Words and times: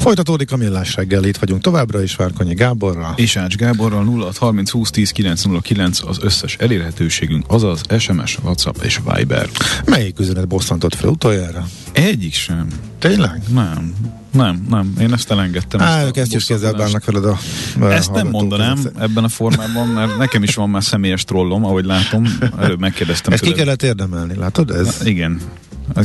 Folytatódik 0.00 0.52
a 0.52 0.56
millás 0.56 0.94
reggel, 0.94 1.24
itt 1.24 1.36
vagyunk 1.36 1.62
továbbra 1.62 2.02
is 2.02 2.16
Várkonyi 2.16 2.54
Gáborral. 2.54 3.12
És 3.16 3.36
Ács 3.36 3.56
Gáborral 3.56 4.04
0 4.04 4.30
30 4.36 4.70
20 4.70 4.90
10 4.90 5.10
909 5.10 6.00
az 6.06 6.18
összes 6.22 6.56
elérhetőségünk, 6.56 7.44
azaz 7.48 7.80
SMS, 7.98 8.38
WhatsApp 8.42 8.82
és 8.82 9.00
Viber. 9.14 9.48
Melyik 9.84 10.18
üzenet 10.18 10.48
bosszantott 10.48 10.94
fel 10.94 11.08
utoljára? 11.08 11.66
Egyik 11.92 12.34
sem. 12.34 12.66
Tényleg? 12.98 13.42
Nem. 13.48 13.94
Nem, 14.32 14.66
nem, 14.68 14.94
én 15.00 15.12
ezt 15.12 15.30
elengedtem. 15.30 15.80
Á, 15.80 16.04
ők 16.04 16.16
ezt 16.16 16.34
is 16.34 16.44
kézzel 16.44 16.72
bánnak 16.72 17.04
veled 17.04 17.24
a... 17.24 17.38
Ezt 17.80 18.12
nem 18.12 18.28
mondanám 18.28 18.78
ebben 18.98 19.24
a 19.24 19.28
formában, 19.28 19.88
mert 19.88 20.18
nekem 20.18 20.42
is 20.42 20.54
van 20.54 20.70
már 20.70 20.84
személyes 20.84 21.24
trollom, 21.24 21.64
ahogy 21.64 21.84
látom. 21.84 22.38
Előbb 22.58 22.80
megkérdeztem. 22.80 23.32
Ezt 23.32 23.42
ki 23.42 23.52
kellett 23.52 23.82
érdemelni, 23.82 24.36
látod 24.36 24.70
ez? 24.70 24.98
Na, 24.98 25.08
igen, 25.08 25.40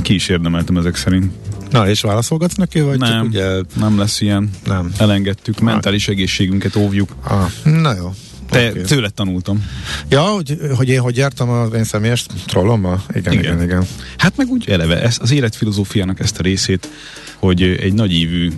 ki 0.01 0.13
is 0.13 0.29
érdemeltem 0.29 0.77
ezek 0.77 0.95
szerint. 0.95 1.31
Na, 1.75 1.89
és 1.89 2.01
válaszolgatsz 2.01 2.55
neki, 2.55 2.79
vagy 2.81 2.99
nem, 2.99 3.11
csak 3.11 3.23
ugye... 3.23 3.47
nem 3.79 3.97
lesz 3.99 4.21
ilyen. 4.21 4.49
Nem. 4.65 4.91
Elengedtük, 4.97 5.59
mentális 5.59 6.07
egészségünket 6.07 6.75
óvjuk. 6.75 7.15
Ah, 7.23 7.51
na 7.63 7.95
jó. 7.95 8.13
Te 8.49 8.69
okay. 8.69 8.81
tőled 8.81 9.13
tanultam. 9.13 9.65
Ja, 10.09 10.21
hogy, 10.21 10.57
hogy 10.75 10.89
én 10.89 10.99
hogy 10.99 11.17
jártam 11.17 11.49
az 11.49 11.73
én 11.73 11.83
személyes 11.83 12.25
trollommal? 12.45 13.03
Igen, 13.13 13.33
igen, 13.33 13.43
igen, 13.43 13.63
igen. 13.63 13.87
Hát 14.17 14.37
meg 14.37 14.47
úgy 14.47 14.69
eleve, 14.69 15.01
ez, 15.01 15.17
az 15.21 15.31
életfilozófiának 15.31 16.19
ezt 16.19 16.39
a 16.39 16.43
részét, 16.43 16.89
hogy 17.37 17.61
egy 17.61 17.93
nagyívű 17.93 18.51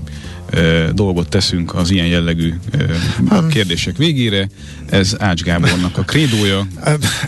dolgot 0.94 1.30
teszünk 1.30 1.76
az 1.76 1.90
ilyen 1.92 2.08
jellegű 2.08 2.53
hmm. 3.30 3.48
kérdések 3.48 3.98
végére. 3.98 4.50
Ez 4.89 5.16
Ács 5.20 5.42
Gábornak 5.42 5.98
a 5.98 6.02
krédója. 6.02 6.67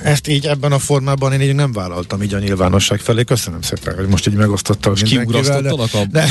Ezt 0.03 0.27
így 0.27 0.45
ebben 0.45 0.71
a 0.71 0.79
formában 0.79 1.33
én 1.33 1.41
így 1.41 1.55
nem 1.55 1.71
vállaltam 1.71 2.21
így 2.21 2.33
a 2.33 2.39
nyilvánosság 2.39 2.99
felé. 2.99 3.23
Köszönöm 3.23 3.61
szépen, 3.61 3.95
hogy 3.95 4.07
most 4.07 4.27
így 4.27 4.33
megosztottam 4.33 4.91
most 4.91 5.03
mindenkivel. 5.03 5.61
De, 5.61 5.71
a, 5.71 6.05
de, 6.11 6.29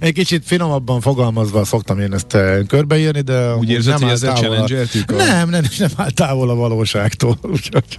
egy 0.00 0.12
kicsit 0.12 0.42
finomabban 0.46 1.00
fogalmazva 1.00 1.64
szoktam 1.64 2.00
én 2.00 2.12
ezt 2.12 2.36
körbeírni, 2.66 3.20
de 3.20 3.54
úgy 3.54 3.70
érzed, 3.70 3.98
hogy 3.98 4.10
ezzel 4.10 4.34
challenge 4.34 4.80
a... 5.06 5.12
Nem, 5.12 5.50
nem, 5.50 5.64
nem 5.78 5.90
áll 5.96 6.10
távol 6.10 6.50
a 6.50 6.54
valóságtól. 6.54 7.38
Úgyhogy... 7.52 7.98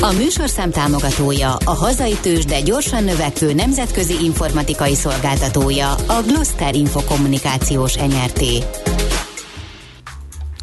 A 0.00 0.12
műsorszám 0.12 0.70
támogatója, 0.70 1.56
a 1.64 1.70
hazai 1.70 2.16
tős, 2.22 2.44
de 2.44 2.60
gyorsan 2.60 3.04
növekvő 3.04 3.52
nemzetközi 3.52 4.24
informatikai 4.24 4.94
szolgáltatója, 4.94 5.90
a 5.90 6.22
Gloster 6.26 6.74
Infokommunikációs 6.74 7.94
NRT. 7.96 8.42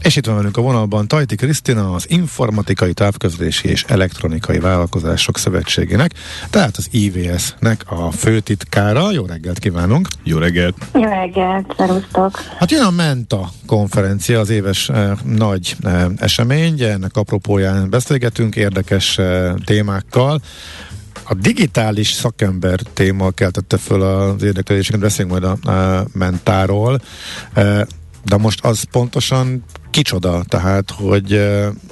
És 0.01 0.15
itt 0.15 0.25
van 0.25 0.35
velünk 0.35 0.57
a 0.57 0.61
vonalban 0.61 1.07
Tajti 1.07 1.35
Krisztina, 1.35 1.93
az 1.93 2.05
Informatikai 2.09 2.93
Távközlési 2.93 3.69
és 3.69 3.83
Elektronikai 3.87 4.59
Vállalkozások 4.59 5.37
Szövetségének, 5.37 6.13
tehát 6.49 6.77
az 6.77 6.87
IVS-nek 6.91 7.83
a 7.85 8.11
főtitkára. 8.11 9.11
Jó 9.11 9.25
reggelt 9.25 9.59
kívánunk! 9.59 10.07
Jó 10.23 10.37
reggelt! 10.37 10.75
Jó 10.93 11.03
reggelt, 11.03 11.73
szerusztok! 11.77 12.39
Hát 12.57 12.71
jön 12.71 12.85
a 12.85 12.89
Menta 12.89 13.49
konferencia, 13.65 14.39
az 14.39 14.49
éves 14.49 14.89
eh, 14.89 15.11
nagy 15.23 15.75
eh, 15.81 16.05
esemény, 16.17 16.81
ennek 16.81 17.15
apropóján 17.15 17.89
beszélgetünk 17.89 18.55
érdekes 18.55 19.17
eh, 19.17 19.53
témákkal. 19.65 20.41
A 21.23 21.33
digitális 21.33 22.11
szakember 22.11 22.79
téma 22.93 23.31
keltette 23.31 23.77
föl 23.77 24.01
az 24.01 24.43
érdeklődésünket, 24.43 25.03
beszélünk 25.03 25.39
majd 25.39 25.57
a, 25.65 25.71
a 25.71 26.05
mentáról. 26.13 27.01
De 28.23 28.37
most 28.37 28.65
az 28.65 28.83
pontosan 28.83 29.63
kicsoda, 29.89 30.43
tehát, 30.47 30.91
hogy 30.91 31.41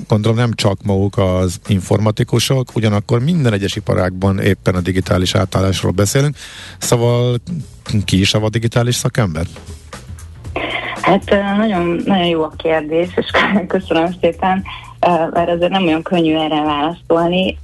gondolom 0.08 0.38
nem 0.38 0.54
csak 0.54 0.84
maguk 0.84 1.18
az 1.18 1.60
informatikusok, 1.68 2.76
ugyanakkor 2.76 3.24
minden 3.24 3.54
egyes 3.54 3.76
iparágban 3.76 4.40
éppen 4.40 4.76
a 4.76 4.80
digitális 4.80 5.36
átállásról 5.36 5.92
beszélünk, 5.92 6.36
szóval 6.78 7.38
ki 8.06 8.20
is 8.20 8.34
a 8.34 8.50
digitális 8.50 8.96
szakember? 8.96 9.46
Hát 11.02 11.36
nagyon, 11.58 12.02
nagyon 12.06 12.28
jó 12.28 12.44
a 12.44 12.54
kérdés, 12.58 13.08
és 13.16 13.26
köszönöm 13.68 14.16
szépen, 14.22 14.64
mert 15.32 15.50
azért 15.50 15.72
nem 15.72 15.86
olyan 15.86 16.02
könnyű 16.02 16.36
erre 16.36 16.62
válaszolni 16.62 17.58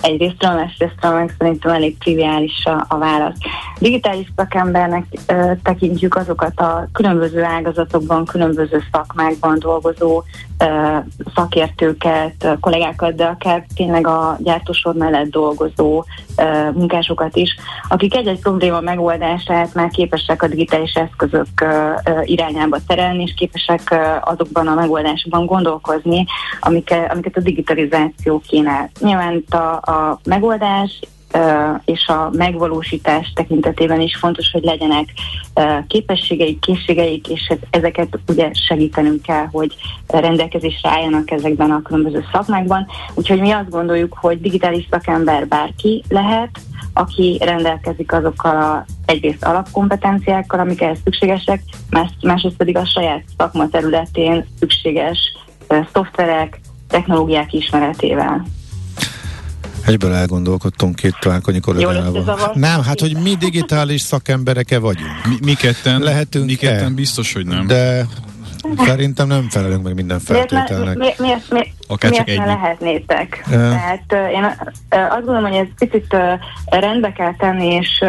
egyrésztről, 0.00 0.52
másrésztről 0.52 1.12
meg 1.12 1.34
szerintem 1.38 1.72
elég 1.72 1.98
triviális 1.98 2.64
a, 2.64 2.84
a 2.88 2.98
válasz. 2.98 3.36
Digitális 3.78 4.32
szakembernek 4.36 5.04
ö, 5.26 5.52
tekintjük 5.62 6.14
azokat 6.14 6.60
a 6.60 6.88
különböző 6.92 7.42
ágazatokban, 7.42 8.24
különböző 8.24 8.82
szakmákban 8.92 9.58
dolgozó 9.58 10.22
ö, 10.58 10.96
szakértőket, 11.34 12.56
kollégákat, 12.60 13.14
de 13.14 13.24
akár 13.24 13.64
tényleg 13.74 14.06
a 14.06 14.36
gyártósor 14.40 14.94
mellett 14.94 15.30
dolgozó 15.30 16.04
ö, 16.36 16.70
munkásokat 16.70 17.36
is, 17.36 17.56
akik 17.88 18.14
egy-egy 18.14 18.40
probléma 18.40 18.80
megoldását 18.80 19.74
már 19.74 19.90
képesek 19.90 20.42
a 20.42 20.48
digitális 20.48 20.92
eszközök 20.92 21.46
ö, 21.62 21.90
ö, 22.04 22.20
irányába 22.22 22.78
terelni, 22.86 23.22
és 23.22 23.34
képesek 23.36 23.80
ö, 23.90 23.96
azokban 24.20 24.66
a 24.66 24.74
megoldásokban 24.74 25.46
gondolkozni, 25.46 26.24
amiket, 26.60 27.12
amiket 27.12 27.36
a 27.36 27.40
digitalizáció 27.40 28.42
kínál. 28.46 28.90
Nyilván 29.00 29.44
a, 29.50 29.56
a 29.88 30.20
megoldás 30.24 31.00
és 31.84 32.06
a 32.06 32.30
megvalósítás 32.32 33.32
tekintetében 33.34 34.00
is 34.00 34.16
fontos, 34.16 34.50
hogy 34.50 34.62
legyenek 34.62 35.12
képességeik, 35.86 36.60
készségeik, 36.60 37.28
és 37.28 37.52
ezeket 37.70 38.18
ugye 38.28 38.50
segítenünk 38.52 39.22
kell, 39.22 39.46
hogy 39.52 39.74
rendelkezésre 40.06 40.88
álljanak 40.88 41.30
ezekben 41.30 41.70
a 41.70 41.82
különböző 41.82 42.24
szakmákban. 42.32 42.86
Úgyhogy 43.14 43.40
mi 43.40 43.50
azt 43.50 43.70
gondoljuk, 43.70 44.16
hogy 44.20 44.40
digitális 44.40 44.86
szakember 44.90 45.48
bárki 45.48 46.04
lehet, 46.08 46.50
aki 46.92 47.38
rendelkezik 47.40 48.12
azokkal 48.12 48.56
a 48.56 48.84
egyrészt 49.06 49.44
alapkompetenciákkal, 49.44 50.60
amik 50.60 50.80
ehhez 50.80 50.98
szükségesek, 51.04 51.62
más, 51.90 52.10
másrészt 52.22 52.56
pedig 52.56 52.76
a 52.76 52.86
saját 52.86 53.24
szakma 53.36 53.68
területén 53.68 54.46
szükséges 54.58 55.18
szoftverek, 55.92 56.60
technológiák 56.88 57.52
ismeretével. 57.52 58.44
Egyből 59.88 60.12
elgondolkodtunk 60.12 60.94
két 60.94 61.16
találkonyi 61.20 61.60
kollégával. 61.60 62.52
Nem, 62.54 62.82
hát 62.82 63.00
hogy 63.00 63.16
mi 63.22 63.34
digitális 63.34 64.00
szakembereke 64.00 64.78
vagyunk. 64.78 65.10
Mi, 65.28 65.36
mi 65.44 65.54
ketten, 65.54 66.00
Lehetünk 66.00 66.44
mi 66.44 66.54
ketten 66.54 66.94
biztos, 66.94 67.32
hogy 67.32 67.46
nem. 67.46 67.66
De 67.66 68.06
Szerintem 68.76 69.26
nem 69.26 69.48
felelünk 69.48 69.82
meg 69.82 69.94
minden 69.94 70.18
feltételnek. 70.18 70.96
Miért, 70.96 71.18
miért, 71.18 71.50
miért, 71.50 71.68
Akár 71.86 72.10
miért 72.10 72.38
ne 72.38 72.46
lehetnétek? 72.46 73.44
Ja. 73.50 73.56
Tehát 73.56 74.32
én 74.32 74.44
azt 74.88 75.24
gondolom, 75.24 75.50
hogy 75.50 75.56
ez 75.56 75.88
picit 75.88 76.16
rendbe 76.66 77.12
kell 77.12 77.34
tenni, 77.36 77.66
és 77.66 78.04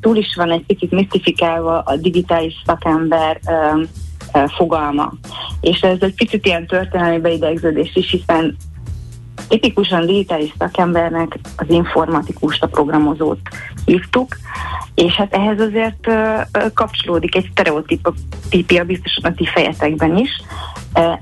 túl 0.00 0.16
is 0.16 0.34
van 0.36 0.50
egy 0.50 0.64
picit 0.66 0.90
misztifikálva 0.90 1.80
a 1.80 1.96
digitális 1.96 2.62
szakember 2.66 3.40
fogalma. 4.56 5.12
És 5.60 5.80
ez 5.80 5.98
egy 6.00 6.14
picit 6.14 6.46
ilyen 6.46 6.66
történelmi 6.66 7.18
beidegződés 7.18 7.90
is, 7.94 8.10
hiszen 8.10 8.56
tipikusan 9.48 10.06
digitális 10.06 10.52
szakembernek 10.58 11.38
az 11.56 11.66
informatikust, 11.68 12.62
a 12.62 12.66
programozót 12.66 13.40
hívtuk, 13.84 14.36
és 14.94 15.14
hát 15.14 15.34
ehhez 15.34 15.60
azért 15.60 16.08
kapcsolódik 16.74 17.36
egy 17.36 17.48
sztereotípia 17.52 18.84
biztosan 18.84 19.24
a 19.24 19.34
ti 19.34 19.46
fejetekben 19.46 20.16
is. 20.16 20.30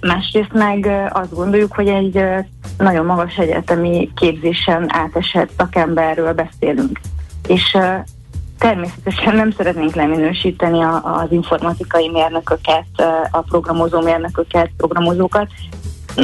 Másrészt 0.01 0.53
meg 0.53 1.09
azt 1.13 1.35
gondoljuk, 1.35 1.75
hogy 1.75 1.89
egy 1.89 2.25
nagyon 2.79 3.05
magas 3.05 3.37
egyetemi 3.37 4.11
képzésen 4.15 4.95
átesett 4.95 5.51
szakemberről 5.57 6.33
beszélünk. 6.33 7.01
És 7.47 7.79
természetesen 8.59 9.37
nem 9.37 9.51
szeretnénk 9.51 9.95
leminősíteni 9.95 10.83
az 11.03 11.31
informatikai 11.31 12.09
mérnököket, 12.09 12.87
a 13.31 13.41
programozó 13.41 14.01
mérnököket, 14.01 14.71
programozókat. 14.77 15.49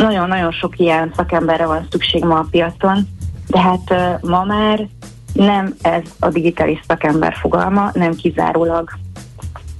Nagyon-nagyon 0.02 0.52
sok 0.52 0.78
ilyen 0.78 1.12
szakemberre 1.16 1.66
van 1.66 1.86
szükség 1.90 2.24
ma 2.24 2.38
a 2.38 2.46
piacon, 2.50 3.08
de 3.46 3.60
hát 3.60 4.20
ma 4.20 4.44
már 4.44 4.86
nem 5.32 5.74
ez 5.82 6.02
a 6.20 6.28
digitális 6.28 6.80
szakember 6.86 7.34
fogalma, 7.34 7.90
nem 7.92 8.14
kizárólag 8.14 8.90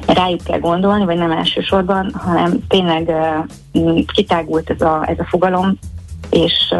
rájuk 0.06 0.44
kell 0.44 0.58
gondolni, 0.58 1.04
vagy 1.04 1.18
nem 1.18 1.30
elsősorban, 1.30 2.12
hanem 2.14 2.66
tényleg 2.68 3.12
kitágult 4.14 4.70
ez 4.70 4.80
a, 4.80 5.04
ez 5.08 5.18
a 5.18 5.26
fogalom, 5.28 5.78
és 6.30 6.74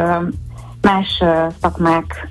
más 0.81 1.23
szakmák 1.61 2.31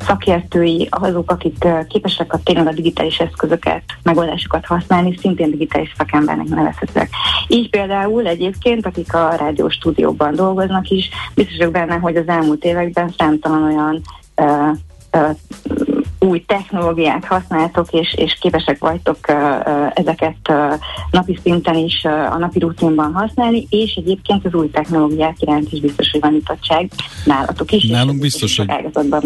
szakértői, 0.00 0.88
azok, 0.90 1.30
akik 1.30 1.64
képesek 1.88 2.32
a 2.32 2.40
tényleg 2.44 2.66
a 2.66 2.72
digitális 2.72 3.18
eszközöket, 3.18 3.82
megoldásokat 4.02 4.66
használni, 4.66 5.16
szintén 5.16 5.50
digitális 5.50 5.94
szakembernek 5.96 6.46
nevezhetőek. 6.46 7.08
Így 7.48 7.70
például 7.70 8.26
egyébként, 8.26 8.86
akik 8.86 9.14
a 9.14 9.34
rádió 9.38 9.68
stúdióban 9.68 10.34
dolgoznak 10.34 10.88
is, 10.88 11.08
biztosak 11.34 11.70
benne, 11.70 11.94
hogy 11.94 12.16
az 12.16 12.28
elmúlt 12.28 12.64
években 12.64 13.14
számtalan 13.18 13.62
olyan 13.62 14.02
uh, 14.36 14.76
uh, 15.12 15.36
új 16.26 16.44
technológiát 16.46 17.24
használtok, 17.24 17.92
és, 17.92 18.14
és 18.16 18.38
képesek 18.40 18.78
vagytok 18.78 19.18
uh, 19.28 19.36
uh, 19.36 19.90
ezeket 19.94 20.36
uh, 20.48 20.80
napi 21.10 21.38
szinten 21.42 21.74
is 21.74 22.00
uh, 22.04 22.32
a 22.34 22.38
napi 22.38 22.58
rutinban 22.58 23.12
használni, 23.12 23.66
és 23.70 23.94
egyébként 23.94 24.44
az 24.44 24.54
új 24.54 24.70
technológiák 24.70 25.36
iránt 25.40 25.72
is 25.72 25.80
biztos, 25.80 26.10
hogy 26.10 26.20
van 26.20 26.32
nyitottság 26.32 26.90
nálatok 27.24 27.72
is. 27.72 27.86
Nálunk 27.86 28.20
biztos, 28.20 28.56
hogy, 28.56 28.70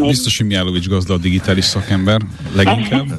biztos, 0.00 0.36
hogy 0.36 0.46
Mijálovics 0.46 0.88
gazda 0.88 1.14
a 1.14 1.18
digitális 1.18 1.64
szakember 1.64 2.20
leginkább. 2.54 3.06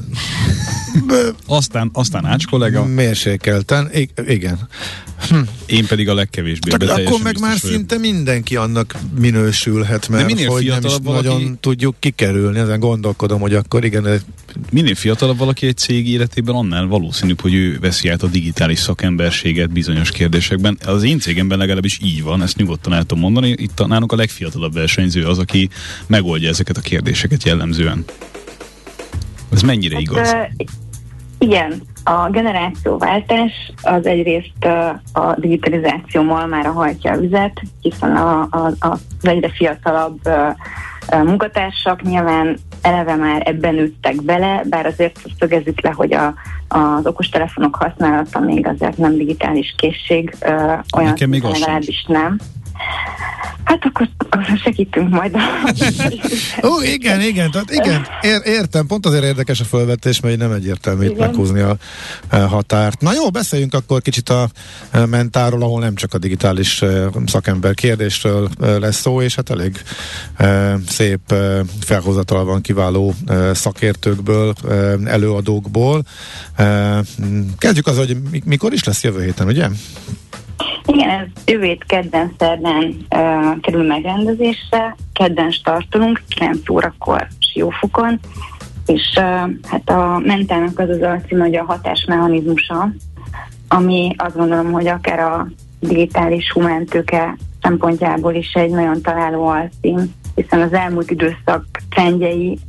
aztán, 1.47 1.89
aztán 1.93 2.25
Ács 2.25 2.47
kollega. 2.47 2.85
Mérsékelten, 2.85 3.89
I- 3.93 4.09
igen. 4.27 4.69
Hm. 5.29 5.39
Én 5.65 5.85
pedig 5.85 6.09
a 6.09 6.13
legkevésbé. 6.13 6.71
Tehát 6.71 6.99
akkor 6.99 7.21
meg 7.21 7.39
már 7.39 7.57
vagyok. 7.61 7.75
szinte 7.75 7.97
mindenki 7.97 8.55
annak 8.55 8.95
minősülhet, 9.19 10.07
mert 10.07 10.25
minél 10.25 10.49
hogy 10.49 10.65
nem 10.65 10.83
is 10.85 10.93
valaki... 11.03 11.27
nagyon 11.27 11.57
tudjuk 11.59 11.95
kikerülni, 11.99 12.59
ezen 12.59 12.79
gondolkodom, 12.79 13.41
hogy 13.41 13.53
akkor 13.73 13.85
igen. 13.85 14.21
Minél 14.71 14.95
fiatalabb 14.95 15.37
valaki 15.37 15.67
egy 15.67 15.77
cég 15.77 16.09
életében, 16.09 16.55
annál 16.55 16.87
valószínűbb, 16.87 17.41
hogy 17.41 17.53
ő 17.53 17.77
veszi 17.79 18.09
át 18.09 18.21
a 18.21 18.27
digitális 18.27 18.79
szakemberséget 18.79 19.71
bizonyos 19.71 20.11
kérdésekben. 20.11 20.77
Az 20.85 21.03
én 21.03 21.19
cégemben 21.19 21.57
legalábbis 21.57 21.99
így 22.03 22.23
van, 22.23 22.41
ezt 22.41 22.57
nyugodtan 22.57 22.93
el 22.93 23.03
tudom 23.03 23.19
mondani. 23.23 23.49
Itt 23.49 23.87
nálunk 23.87 24.11
a 24.11 24.15
legfiatalabb 24.15 24.73
versenyző 24.73 25.25
az, 25.25 25.39
aki 25.39 25.69
megoldja 26.07 26.49
ezeket 26.49 26.77
a 26.77 26.81
kérdéseket 26.81 27.43
jellemzően. 27.43 28.05
Ez 29.51 29.61
mennyire 29.61 29.93
hát, 29.93 30.03
igaz? 30.03 30.31
Uh, 30.31 30.65
igen, 31.37 31.81
a 32.03 32.29
generációváltás 32.29 33.51
az 33.81 34.05
egyrészt 34.05 34.65
a 35.13 35.35
digitalizáció 35.39 36.21
malmára 36.21 36.71
hajtja 36.71 37.11
a 37.11 37.17
vizet, 37.17 37.61
hiszen 37.81 38.15
a, 38.15 38.41
a, 38.41 38.73
az 38.79 38.99
egyre 39.21 39.49
fiatalabb 39.49 40.19
munkatársak 41.23 42.01
nyilván 42.01 42.57
eleve 42.81 43.15
már 43.15 43.41
ebben 43.45 43.75
nőttek 43.75 44.21
bele, 44.21 44.63
bár 44.69 44.85
azért 44.85 45.19
szögezzük 45.39 45.81
le, 45.81 45.89
hogy 45.89 46.13
a, 46.13 46.33
az 46.67 47.05
okostelefonok 47.05 47.75
használata 47.75 48.39
még 48.39 48.67
azért 48.67 48.97
nem 48.97 49.17
digitális 49.17 49.75
készség, 49.77 50.35
olyan 50.97 51.09
Nekem 51.09 51.29
még 51.29 51.43
legalábbis 51.43 52.05
nem. 52.07 52.39
Hát 53.71 53.85
akkor, 53.85 54.09
segítünk 54.63 55.09
majd. 55.09 55.35
Ó, 56.69 56.81
igen, 56.81 57.21
igen, 57.21 57.51
tehát 57.51 57.71
igen, 57.71 58.07
ér, 58.21 58.41
értem, 58.43 58.85
pont 58.85 59.05
azért 59.05 59.23
érdekes 59.23 59.59
a 59.59 59.63
felvetés, 59.63 60.19
mert 60.19 60.37
nem 60.37 60.51
egyértelmű 60.51 61.05
itt 61.05 61.17
meghúzni 61.17 61.59
a, 61.59 61.77
a 62.29 62.35
határt. 62.35 63.01
Na 63.01 63.13
jó, 63.13 63.29
beszéljünk 63.29 63.73
akkor 63.73 64.01
kicsit 64.01 64.29
a 64.29 64.49
mentáról, 65.05 65.61
ahol 65.61 65.79
nem 65.79 65.95
csak 65.95 66.13
a 66.13 66.17
digitális 66.17 66.83
szakember 67.25 67.73
kérdésről 67.73 68.49
lesz 68.59 68.99
szó, 68.99 69.21
és 69.21 69.35
hát 69.35 69.49
elég 69.49 69.81
szép 70.87 71.33
felhozatal 71.79 72.45
van 72.45 72.61
kiváló 72.61 73.13
szakértőkből, 73.53 74.53
előadókból. 75.05 76.03
Kezdjük 77.57 77.87
az, 77.87 77.97
hogy 77.97 78.17
mikor 78.45 78.73
is 78.73 78.83
lesz 78.83 79.03
jövő 79.03 79.23
héten, 79.23 79.47
ugye? 79.47 79.67
Igen, 80.85 81.09
ez 81.09 81.27
jövét 81.45 81.83
kedden 81.85 82.33
szerdán 82.37 82.83
uh, 83.15 83.59
kerül 83.59 83.83
megrendezésre, 83.83 84.95
kedden 85.13 85.51
startolunk, 85.51 86.21
9 86.27 86.69
órakor 86.69 87.27
Siófokon, 87.39 88.19
és 88.85 89.13
uh, 89.15 89.49
hát 89.67 89.89
a 89.89 90.21
mentának 90.25 90.79
az 90.79 90.89
az 90.89 91.01
alcím, 91.01 91.39
hogy 91.39 91.55
a 91.55 91.63
hatásmechanizmusa, 91.63 92.91
ami 93.67 94.15
azt 94.17 94.35
gondolom, 94.35 94.71
hogy 94.71 94.87
akár 94.87 95.19
a 95.19 95.47
digitális 95.79 96.51
humántőke 96.51 97.37
szempontjából 97.61 98.33
is 98.33 98.53
egy 98.53 98.69
nagyon 98.69 99.01
találó 99.01 99.47
alcím, 99.47 100.13
hiszen 100.35 100.61
az 100.61 100.73
elmúlt 100.73 101.11
időszak 101.11 101.65
trendjei 101.89 102.59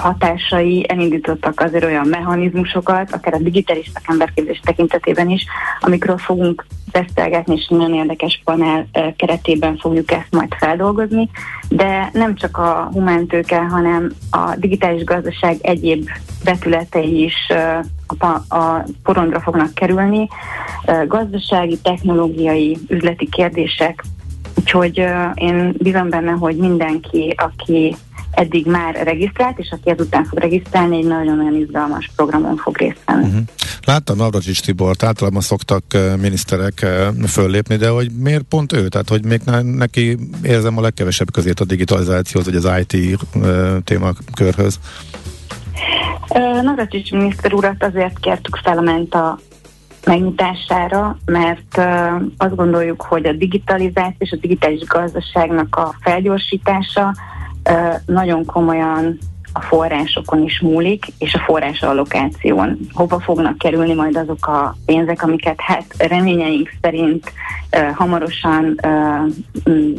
hatásai 0.00 0.84
elindítottak 0.88 1.60
azért 1.60 1.84
olyan 1.84 2.06
mechanizmusokat, 2.06 3.12
akár 3.12 3.34
a 3.34 3.38
digitális 3.38 3.90
szakemberképzés 3.94 4.60
tekintetében 4.64 5.30
is, 5.30 5.44
amikről 5.80 6.18
fogunk 6.18 6.66
beszélgetni, 6.92 7.54
és 7.54 7.66
nagyon 7.68 7.94
érdekes 7.94 8.40
panel 8.44 8.86
keretében 9.16 9.76
fogjuk 9.76 10.10
ezt 10.10 10.30
majd 10.30 10.54
feldolgozni, 10.58 11.30
de 11.68 12.10
nem 12.12 12.34
csak 12.34 12.56
a 12.56 12.88
humántőke, 12.92 13.58
hanem 13.58 14.10
a 14.30 14.54
digitális 14.56 15.04
gazdaság 15.04 15.56
egyéb 15.60 16.08
vetületei 16.44 17.22
is 17.22 17.52
a, 18.18 18.56
a 18.56 18.84
porondra 19.02 19.40
fognak 19.40 19.74
kerülni. 19.74 20.28
Gazdasági, 21.06 21.78
technológiai, 21.82 22.78
üzleti 22.88 23.28
kérdések, 23.28 24.04
Úgyhogy 24.60 25.04
én 25.34 25.74
bízom 25.78 26.08
benne, 26.08 26.30
hogy 26.30 26.56
mindenki, 26.56 27.34
aki 27.36 27.96
eddig 28.40 28.66
már 28.66 28.94
regisztrált, 28.94 29.58
és 29.58 29.68
aki 29.70 29.90
ezután 29.90 30.24
fog 30.24 30.38
regisztrálni, 30.38 30.96
egy 30.96 31.06
nagyon-nagyon 31.06 31.54
izgalmas 31.54 32.10
programon 32.16 32.56
fog 32.56 32.76
részt 32.76 33.02
venni. 33.06 33.26
Uh-huh. 33.26 33.42
Láttam 33.84 34.16
Navracsics 34.16 34.60
Tibort, 34.60 35.02
általában 35.02 35.40
szoktak 35.40 35.84
uh, 35.94 36.16
miniszterek 36.16 36.80
uh, 36.82 37.24
föllépni, 37.26 37.76
de 37.76 37.88
hogy 37.88 38.10
miért 38.12 38.42
pont 38.42 38.72
ő? 38.72 38.88
Tehát, 38.88 39.08
hogy 39.08 39.24
még 39.24 39.40
ne, 39.44 39.62
neki 39.62 40.18
érzem 40.42 40.78
a 40.78 40.80
legkevesebb 40.80 41.32
közét 41.32 41.60
a 41.60 41.64
digitalizációhoz, 41.64 42.52
vagy 42.52 42.64
az 42.64 42.70
IT 42.80 43.18
uh, 43.34 43.76
témakörhöz. 43.84 44.78
Navracsics 46.62 47.10
miniszter 47.10 47.52
urat 47.52 47.84
azért 47.84 48.18
kértük 48.18 48.56
fel 48.56 48.78
a 48.78 48.80
Menta 48.80 49.38
megnyitására, 50.04 51.18
mert 51.24 51.80
azt 52.36 52.54
gondoljuk, 52.54 53.02
hogy 53.02 53.26
a 53.26 53.32
digitalizáció 53.32 54.16
és 54.18 54.30
a 54.32 54.36
digitális 54.36 54.84
gazdaságnak 54.84 55.76
a 55.76 55.94
felgyorsítása 56.00 57.14
nagyon 58.06 58.44
komolyan 58.44 59.18
a 59.52 59.60
forrásokon 59.60 60.42
is 60.42 60.60
múlik, 60.60 61.06
és 61.18 61.34
a 61.34 61.38
forrás 61.38 61.82
allokáción. 61.82 62.78
Hova 62.92 63.20
fognak 63.20 63.58
kerülni 63.58 63.94
majd 63.94 64.16
azok 64.16 64.46
a 64.46 64.76
pénzek, 64.86 65.22
amiket 65.22 65.60
hát 65.60 65.84
reményeink 65.98 66.70
szerint 66.80 67.32
uh, 67.76 67.94
hamarosan 67.94 68.78
uh, 68.82 69.32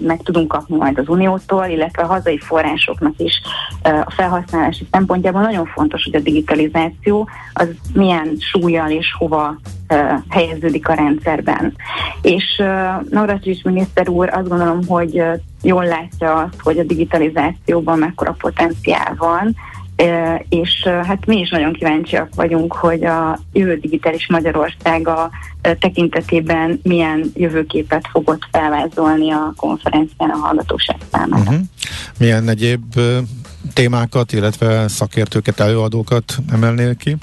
meg 0.01 0.21
tudunk 0.23 0.47
kapni 0.47 0.75
majd 0.75 0.97
az 0.97 1.09
Uniótól, 1.09 1.65
illetve 1.65 2.03
a 2.03 2.07
hazai 2.07 2.37
forrásoknak 2.37 3.13
is 3.17 3.41
uh, 3.83 3.99
a 3.99 4.11
felhasználási 4.11 4.87
szempontjából 4.91 5.41
nagyon 5.41 5.65
fontos, 5.65 6.03
hogy 6.03 6.15
a 6.15 6.23
digitalizáció 6.23 7.29
az 7.53 7.67
milyen 7.93 8.37
súlyjal 8.39 8.89
és 8.89 9.15
hova 9.17 9.55
helyeződik 10.29 10.87
a 10.87 10.93
rendszerben. 10.93 11.75
És 12.21 12.63
Navracsics 13.09 13.63
miniszter 13.63 14.09
úr 14.09 14.29
azt 14.33 14.47
gondolom, 14.47 14.87
hogy 14.87 15.23
jól 15.61 15.85
látja 15.85 16.35
azt, 16.35 16.61
hogy 16.61 16.77
a 16.77 16.83
digitalizációban 16.83 17.99
mekkora 17.99 18.35
potenciál 18.39 19.15
van, 19.17 19.55
és 20.49 20.83
hát 20.83 21.25
mi 21.25 21.39
is 21.39 21.49
nagyon 21.49 21.73
kíváncsiak 21.73 22.35
vagyunk, 22.35 22.73
hogy 22.73 23.03
a 23.03 23.39
jövő 23.53 23.75
digitális 23.75 24.27
Magyarországa 24.29 25.29
tekintetében 25.79 26.79
milyen 26.83 27.31
jövőképet 27.33 28.07
fogott 28.11 28.41
felvázolni 28.51 29.31
a 29.31 29.53
konferencián 29.55 30.29
a 30.29 30.37
hallgatóság 30.37 30.97
számára. 31.11 31.41
Uh-huh. 31.41 31.59
Milyen 32.17 32.49
egyéb 32.49 32.99
témákat, 33.73 34.33
illetve 34.33 34.87
szakértőket, 34.87 35.59
előadókat 35.59 36.37
emelnél 36.51 36.95
ki? 36.95 37.17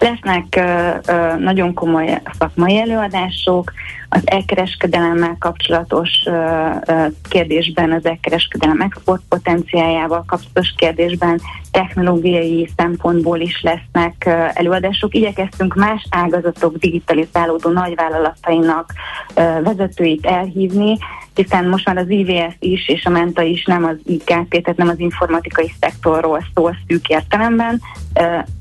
Lesznek 0.00 0.44
uh, 0.56 1.14
uh, 1.14 1.38
nagyon 1.38 1.74
komoly 1.74 2.20
szakmai 2.38 2.78
előadások, 2.78 3.72
az 4.08 4.22
elkereskedelemmel 4.24 5.36
kapcsolatos 5.38 6.10
uh, 6.26 7.06
kérdésben, 7.28 7.92
az 7.92 8.04
elkereskedelem 8.04 8.80
export 8.80 9.22
potenciájával 9.28 10.24
kapcsolatos 10.26 10.74
kérdésben 10.76 11.40
technológiai 11.70 12.68
szempontból 12.76 13.40
is 13.40 13.62
lesznek 13.62 14.28
előadások. 14.54 15.14
Igyekeztünk 15.14 15.74
más 15.74 16.06
ágazatok 16.10 16.76
digitalizálódó 16.76 17.70
nagyvállalatainak 17.70 18.92
vezetőit 19.62 20.26
elhívni, 20.26 20.98
hiszen 21.34 21.68
most 21.68 21.86
már 21.86 21.96
az 21.96 22.08
IVS 22.10 22.56
is 22.58 22.88
és 22.88 23.04
a 23.04 23.10
Menta 23.10 23.42
is 23.42 23.64
nem 23.64 23.84
az 23.84 23.96
IKT, 24.04 24.48
tehát 24.48 24.76
nem 24.76 24.88
az 24.88 24.98
informatikai 24.98 25.72
szektorról 25.80 26.44
szól 26.54 26.76
szűk 26.86 27.08
értelemben. 27.08 27.80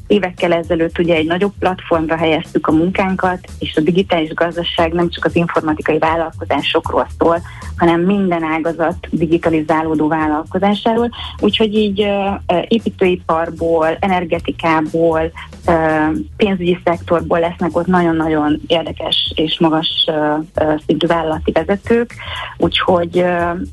Évekkel 0.07 0.53
ezelőtt 0.53 0.99
ugye 0.99 1.15
egy 1.15 1.27
nagyobb 1.29 1.53
platformra 1.59 2.15
helyeztük 2.15 2.67
a 2.67 2.71
munkánkat, 2.71 3.39
és 3.59 3.75
a 3.75 3.81
digitális 3.81 4.33
gazdaság 4.33 4.93
nem 4.93 5.09
csak 5.09 5.25
az 5.25 5.35
informatikai 5.35 5.97
vállalkozásokról 5.97 7.07
szól, 7.19 7.41
hanem 7.77 8.01
minden 8.01 8.43
ágazat 8.43 9.07
digitalizálódó 9.09 10.07
vállalkozásáról. 10.07 11.09
Úgyhogy 11.39 11.75
így 11.75 12.07
építőiparból, 12.67 13.97
energetikából, 13.99 15.31
pénzügyi 16.37 16.79
szektorból 16.83 17.39
lesznek 17.39 17.77
ott 17.77 17.85
nagyon-nagyon 17.85 18.61
érdekes 18.67 19.31
és 19.35 19.59
magas 19.59 20.05
szintű 20.85 21.07
vállalati 21.07 21.51
vezetők, 21.51 22.13
úgyhogy 22.57 23.25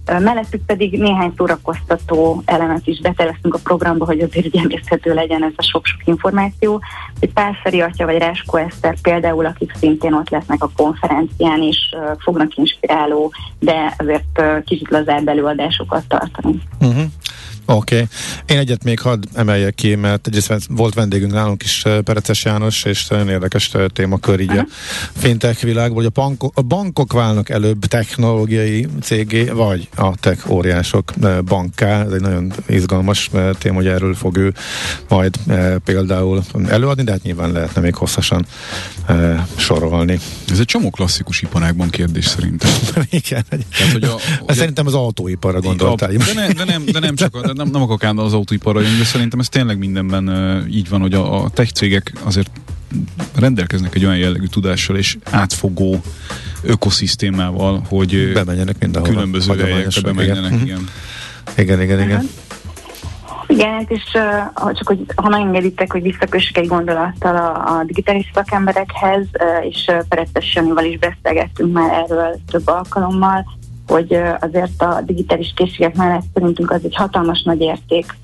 mellettük 0.05 0.65
pedig 0.67 0.99
néhány 0.99 1.33
szórakoztató 1.37 2.43
elemet 2.45 2.87
is 2.87 3.01
beteleztünk 3.01 3.55
a 3.55 3.61
programba, 3.63 4.05
hogy 4.05 4.21
azért 4.21 4.57
emészhető 4.57 5.15
legyen 5.15 5.45
ez 5.45 5.53
a 5.57 5.63
sok-sok 5.63 6.01
információ. 6.05 6.81
Egy 7.21 7.33
Pálszeri 7.33 7.81
atya 7.81 8.05
vagy 8.05 8.19
Ráskó 8.19 8.57
Eszter 8.57 8.97
például, 9.03 9.47
akik 9.47 9.73
szintén 9.77 10.13
ott 10.13 10.31
lesznek 10.31 10.63
a 10.63 10.71
konferencián, 10.77 11.63
és 11.63 11.95
fognak 12.19 12.57
inspiráló, 12.57 13.33
de 13.59 13.95
azért 13.99 14.43
kicsit 14.65 14.91
lazább 14.91 15.29
előadásokat 15.29 16.05
tartani. 16.09 16.63
Uh-huh. 16.81 17.05
Oké. 17.67 17.95
Okay. 17.95 18.07
Én 18.47 18.59
egyet 18.59 18.85
még 18.85 19.01
hadd 19.01 19.25
emeljek 19.35 19.75
ki, 19.75 19.95
mert 19.95 20.27
egyrészt 20.27 20.67
volt 20.69 20.95
vendégünk 20.95 21.33
nálunk 21.33 21.63
is 21.63 21.83
Pereces 22.05 22.45
János, 22.45 22.85
és 22.85 23.07
nagyon 23.07 23.29
érdekes 23.29 23.71
témakör 23.93 24.41
így 24.41 24.49
uh-huh. 24.49 24.67
a 25.15 25.19
fintech 25.19 25.65
világból, 25.65 25.97
hogy 25.97 26.13
a 26.17 26.21
bankok, 26.21 26.53
a 26.57 26.63
bankok 26.63 27.13
válnak 27.13 27.49
előbb 27.49 27.85
technológiai 27.85 28.87
cégé, 29.03 29.45
vagy 29.45 29.89
a 29.97 30.17
tech 30.17 30.51
óriások 30.51 31.13
banká. 31.45 32.05
Ez 32.05 32.13
egy 32.13 32.21
nagyon 32.21 32.53
izgalmas 32.67 33.31
téma, 33.59 33.77
hogy 33.77 33.87
erről 33.87 34.15
fog 34.15 34.37
ő 34.37 34.55
majd 35.09 35.37
például 35.85 36.43
előadni, 36.69 37.03
de 37.03 37.11
hát 37.11 37.23
nyilván 37.23 37.53
lehetne 37.53 37.81
még 37.81 37.95
hosszasan 37.95 38.47
sorolni. 39.57 40.19
Ez 40.49 40.59
egy 40.59 40.65
csomó 40.65 40.91
klasszikus 40.91 41.43
iparágban 41.43 41.91
kérdés 41.91 42.25
szerintem. 42.25 42.71
Igen. 43.11 43.45
Tehát, 43.49 43.93
hogy 43.93 44.05
a, 44.05 44.17
hogy 44.39 44.57
szerintem 44.57 44.87
az 44.87 44.95
autóiparra 44.95 45.61
gondoltál. 45.61 46.13
De, 46.13 46.33
ne, 46.35 46.49
de, 46.53 46.65
nem, 46.65 46.85
de 46.85 46.99
nem 46.99 47.15
csak 47.15 47.35
a, 47.35 47.53
nem, 47.57 47.69
nem 47.69 47.83
akarok 47.83 48.05
állni 48.05 48.21
az 48.21 48.33
autóiparra 48.33 48.81
jönni, 48.81 48.99
de 48.99 49.05
szerintem 49.05 49.39
ez 49.39 49.49
tényleg 49.49 49.79
mindenben 49.79 50.29
így 50.71 50.89
van, 50.89 51.01
hogy 51.01 51.15
a, 51.15 51.45
a 51.45 51.49
tech 51.49 51.73
cégek 51.73 52.13
azért 52.25 52.51
rendelkeznek 53.35 53.95
egy 53.95 54.05
olyan 54.05 54.17
jellegű 54.17 54.47
tudással 54.47 54.97
és 54.97 55.17
átfogó 55.31 56.01
ökoszisztémával, 56.63 57.83
hogy 57.89 58.33
bemenjenek 58.33 58.79
mindenhol. 58.79 59.13
Különböző 59.13 59.57
helyekre 59.57 60.01
bemenjenek, 60.01 60.53
igen. 60.53 60.65
igen. 60.65 60.89
Igen, 61.57 61.83
igen, 61.83 62.01
igen. 62.01 62.29
Igen, 63.49 63.73
hát 63.73 63.91
és 63.91 64.03
uh, 64.15 64.73
csak 64.73 64.87
hogy 64.87 64.99
ha 65.15 65.29
megengeditek, 65.29 65.93
hogy 65.93 66.03
visszakössük 66.03 66.57
egy 66.57 66.67
gondolattal 66.67 67.37
a, 67.37 67.79
a 67.79 67.85
digitális 67.85 68.31
szakemberekhez, 68.35 69.27
uh, 69.39 69.67
és 69.67 69.87
uh, 69.89 70.45
Janival 70.55 70.85
is 70.85 70.99
beszélgettünk 70.99 71.73
már 71.73 71.93
erről 71.93 72.41
több 72.51 72.69
alkalommal, 72.69 73.45
hogy 73.87 74.19
azért 74.41 74.83
a 74.83 75.01
digitális 75.05 75.53
készségek 75.57 75.97
mellett 75.97 76.25
szerintünk 76.35 76.71
az 76.71 76.85
egy 76.85 76.97
hatalmas 76.97 77.43
nagy 77.43 77.61
érték, 77.61 78.19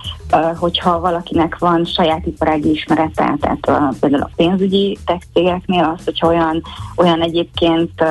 hogyha 0.56 1.00
valakinek 1.00 1.58
van 1.58 1.84
saját 1.84 2.26
iparági 2.26 2.70
ismerete, 2.70 3.36
tehát 3.40 3.94
például 4.00 4.22
a 4.22 4.30
pénzügyi 4.36 4.98
tech 5.06 5.26
cégeknél 5.32 5.94
az, 5.96 6.04
hogyha 6.04 6.26
olyan, 6.26 6.62
olyan 6.96 7.22
egyébként 7.22 8.04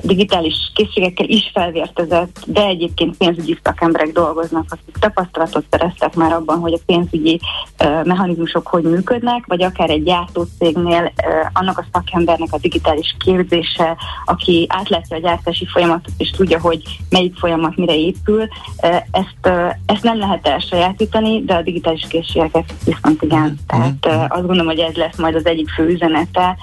digitális 0.00 0.54
készségekkel 0.74 1.28
is 1.28 1.50
felvértezett, 1.54 2.44
de 2.46 2.64
egyébként 2.66 3.16
pénzügyi 3.16 3.58
szakemberek 3.62 4.12
dolgoznak, 4.12 4.64
akik 4.68 4.96
tapasztalatot 5.00 5.64
szereztek 5.70 6.14
már 6.14 6.32
abban, 6.32 6.58
hogy 6.58 6.72
a 6.72 6.82
pénzügyi 6.86 7.40
uh, 7.84 8.04
mechanizmusok 8.04 8.66
hogy 8.66 8.82
működnek, 8.82 9.44
vagy 9.46 9.62
akár 9.62 9.90
egy 9.90 10.02
gyártócégnél 10.02 11.02
uh, 11.02 11.34
annak 11.52 11.78
a 11.78 11.84
szakembernek 11.92 12.52
a 12.52 12.58
digitális 12.58 13.16
képzése, 13.24 13.96
aki 14.24 14.66
átlátja 14.68 15.16
a 15.16 15.20
gyártási 15.20 15.66
folyamatot, 15.66 16.12
és 16.16 16.30
tudja, 16.30 16.60
hogy 16.60 16.82
melyik 17.10 17.36
folyamat 17.36 17.76
mire 17.76 17.96
épül. 17.96 18.48
Uh, 18.82 18.96
ezt, 19.10 19.56
ezt 19.86 20.02
nem 20.02 20.18
lehet 20.18 20.46
elsajátítani, 20.46 21.42
de 21.44 21.54
a 21.54 21.62
digitális 21.62 22.06
készségeket 22.08 22.74
viszont 22.84 23.22
igen. 23.22 23.40
Mm-hmm. 23.40 23.52
Tehát 23.66 24.06
uh, 24.06 24.36
azt 24.36 24.46
gondolom, 24.46 24.66
hogy 24.66 24.78
ez 24.78 24.94
lesz 24.94 25.18
majd 25.18 25.34
az 25.34 25.46
egyik 25.46 25.68
fő 25.68 25.86
üzenete 25.86 26.56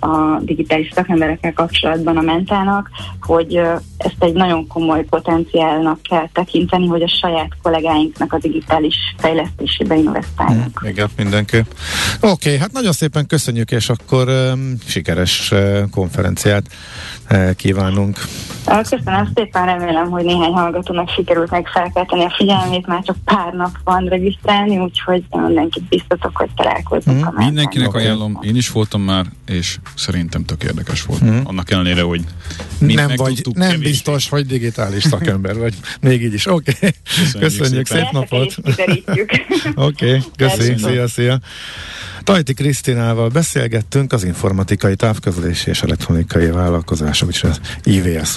a 0.00 0.38
digitális 0.40 0.90
szakemberekkel 0.94 1.52
kapcsolatban 1.52 2.16
a 2.16 2.20
ment 2.20 2.49
mintának, 2.50 2.90
hogy 3.20 3.56
ezt 3.96 4.16
egy 4.18 4.32
nagyon 4.32 4.66
komoly 4.66 5.04
potenciálnak 5.04 6.02
kell 6.02 6.28
tekinteni, 6.32 6.86
hogy 6.86 7.02
a 7.02 7.08
saját 7.20 7.48
kollégáinknak 7.62 8.32
a 8.32 8.38
digitális 8.38 8.96
fejlesztésébe 9.18 9.96
investáljuk. 9.96 10.82
Mm, 10.84 10.88
igen, 10.88 11.08
mindenképp. 11.16 11.66
Oké, 12.20 12.30
okay, 12.30 12.58
hát 12.58 12.72
nagyon 12.72 12.92
szépen 12.92 13.26
köszönjük, 13.26 13.70
és 13.70 13.88
akkor 13.88 14.28
um, 14.28 14.74
sikeres 14.86 15.50
uh, 15.52 15.82
konferenciát 15.90 16.66
uh, 17.30 17.50
kívánunk. 17.54 18.18
Köszönöm 18.78 19.30
szépen, 19.34 19.64
remélem, 19.66 20.10
hogy 20.10 20.24
néhány 20.24 20.52
hallgatónak 20.52 21.10
sikerült 21.10 21.50
meg 21.50 21.66
felkelteni 21.66 22.24
a 22.24 22.34
figyelmét, 22.36 22.86
már 22.86 23.02
csak 23.02 23.16
pár 23.24 23.52
nap 23.52 23.76
van 23.84 24.04
regisztrálni, 24.04 24.78
úgyhogy 24.78 25.24
mindenkit 25.30 25.82
biztatok, 25.82 26.36
hogy 26.36 26.48
találkozunk. 26.56 27.30
Mm. 27.30 27.44
Mindenkinek 27.44 27.94
ajánlom, 27.94 28.38
én 28.42 28.56
is 28.56 28.70
voltam 28.70 29.02
már, 29.02 29.26
és 29.46 29.78
szerintem 29.94 30.44
tök 30.44 30.62
érdekes 30.62 31.02
volt. 31.02 31.24
Mm. 31.24 31.38
Annak 31.44 31.70
ellenére, 31.70 32.02
hogy 32.02 32.20
nem 32.78 33.10
vagy, 33.16 33.42
nem 33.54 33.70
kevés. 33.70 33.88
biztos, 33.90 34.28
hogy 34.28 34.46
digitális 34.46 35.02
szakember 35.02 35.58
vagy. 35.58 35.74
Még 36.00 36.22
így 36.22 36.34
is. 36.34 36.46
Oké. 36.46 36.72
Okay. 36.76 36.90
Köszönjük, 37.04 37.58
Köszönjük 37.58 37.86
szép 37.86 38.10
napot. 38.10 38.56
Oké, 38.58 40.06
okay. 40.06 40.20
köszönjük. 40.36 40.78
Szia, 40.78 41.08
szia. 41.08 41.38
Tajti 42.24 42.54
Krisztinával 42.54 43.28
beszélgettünk 43.28 44.12
az 44.12 44.24
informatikai 44.24 44.96
távközlési 44.96 45.70
és 45.70 45.82
elektronikai 45.82 46.50
vállalkozások, 46.50 47.28
és 47.28 47.42
az 47.42 47.60
IVS 47.82 48.36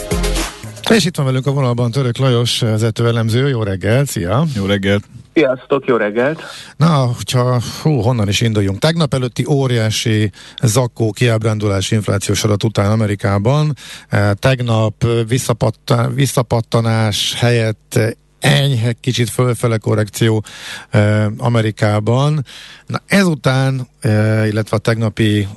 És 0.95 1.05
itt 1.05 1.15
van 1.15 1.25
velünk 1.25 1.47
a 1.47 1.51
vonalban 1.51 1.91
Török 1.91 2.17
Lajos, 2.17 2.59
vezetőelemző. 2.59 3.49
Jó 3.49 3.63
reggel, 3.63 4.05
szia! 4.05 4.45
Jó 4.55 4.65
reggelt! 4.65 5.03
Sziasztok, 5.33 5.85
jó 5.85 5.95
reggelt! 5.95 6.41
Na, 6.77 6.87
hogyha 6.87 7.61
hú, 7.81 8.01
honnan 8.01 8.27
is 8.27 8.41
induljunk. 8.41 8.79
Tegnap 8.79 9.13
előtti 9.13 9.45
óriási 9.49 10.31
zakkó 10.61 11.11
kiábrándulás 11.11 11.91
inflációs 11.91 12.43
adat 12.43 12.63
után 12.63 12.91
Amerikában, 12.91 13.75
eh, 14.09 14.31
tegnap 14.33 15.05
visszapattan, 15.27 16.13
visszapattanás 16.13 17.35
helyett 17.37 17.99
enyhe, 18.39 18.93
kicsit 18.93 19.29
fölfele 19.29 19.77
korrekció 19.77 20.43
eh, 20.89 21.25
Amerikában. 21.37 22.45
Na 22.85 23.01
ezután, 23.07 23.87
eh, 23.99 24.47
illetve 24.47 24.77
a 24.77 24.79
tegnapi 24.79 25.47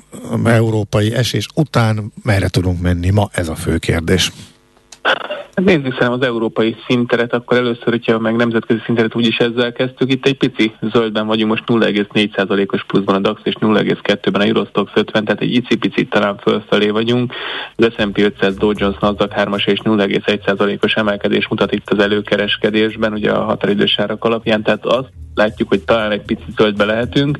európai 0.45 1.15
esés 1.15 1.47
után 1.55 2.13
merre 2.23 2.49
tudunk 2.49 2.81
menni 2.81 3.11
ma? 3.11 3.29
Ez 3.33 3.49
a 3.49 3.55
fő 3.55 3.79
kérdés. 3.79 4.33
Hát 5.55 5.65
nézzük 5.65 5.93
szerintem 5.93 6.13
az 6.13 6.27
európai 6.27 6.77
szinteret, 6.89 7.33
akkor 7.33 7.57
először, 7.57 7.89
hogyha 7.89 8.19
meg 8.19 8.37
nemzetközi 8.37 8.81
szinteret 8.85 9.15
úgyis 9.15 9.37
ezzel 9.37 9.73
kezdtük, 9.73 10.13
itt 10.13 10.27
egy 10.27 10.37
pici 10.37 10.75
zöldben 10.93 11.27
vagyunk, 11.27 11.51
most 11.51 11.65
0,4%-os 11.67 12.85
pluszban 12.85 13.15
a 13.15 13.19
DAX 13.19 13.41
és 13.45 13.55
0,2-ben 13.61 14.41
a 14.41 14.45
Eurostox 14.45 14.93
50, 14.95 15.25
tehát 15.25 15.41
egy 15.41 15.55
icipicit 15.55 16.11
talán 16.11 16.37
fölfelé 16.37 16.89
vagyunk. 16.89 17.33
Az 17.77 17.93
S&P 17.97 18.19
500 18.19 18.57
Dow 18.57 18.73
Jones 18.75 18.99
Nasdaq 19.01 19.35
3-as 19.37 19.67
és 19.67 19.79
0,1%-os 19.83 20.95
emelkedés 20.95 21.49
mutat 21.49 21.73
itt 21.73 21.91
az 21.91 21.99
előkereskedésben, 21.99 23.13
ugye 23.13 23.31
a 23.31 23.45
határidős 23.45 23.99
árak 23.99 24.25
alapján, 24.25 24.63
tehát 24.63 24.87
azt 24.87 25.13
látjuk, 25.35 25.69
hogy 25.69 25.83
talán 25.83 26.11
egy 26.11 26.23
picit 26.23 26.57
zöldbe 26.57 26.85
lehetünk. 26.85 27.39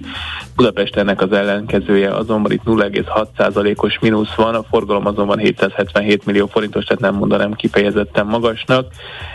Budapest 0.57 0.97
ennek 0.97 1.21
az 1.21 1.33
ellenkezője 1.33 2.15
azonban 2.15 2.53
itt 2.53 2.65
0,6%-os 2.65 3.99
mínusz 3.99 4.35
van, 4.35 4.55
a 4.55 4.63
forgalom 4.63 5.07
azonban 5.07 5.39
777 5.39 6.27
millió 6.27 6.47
forintos, 6.47 6.85
tehát 6.85 7.03
nem 7.03 7.15
mondanám 7.15 7.53
kifejezetten 7.53 8.27
magasnak, 8.27 8.87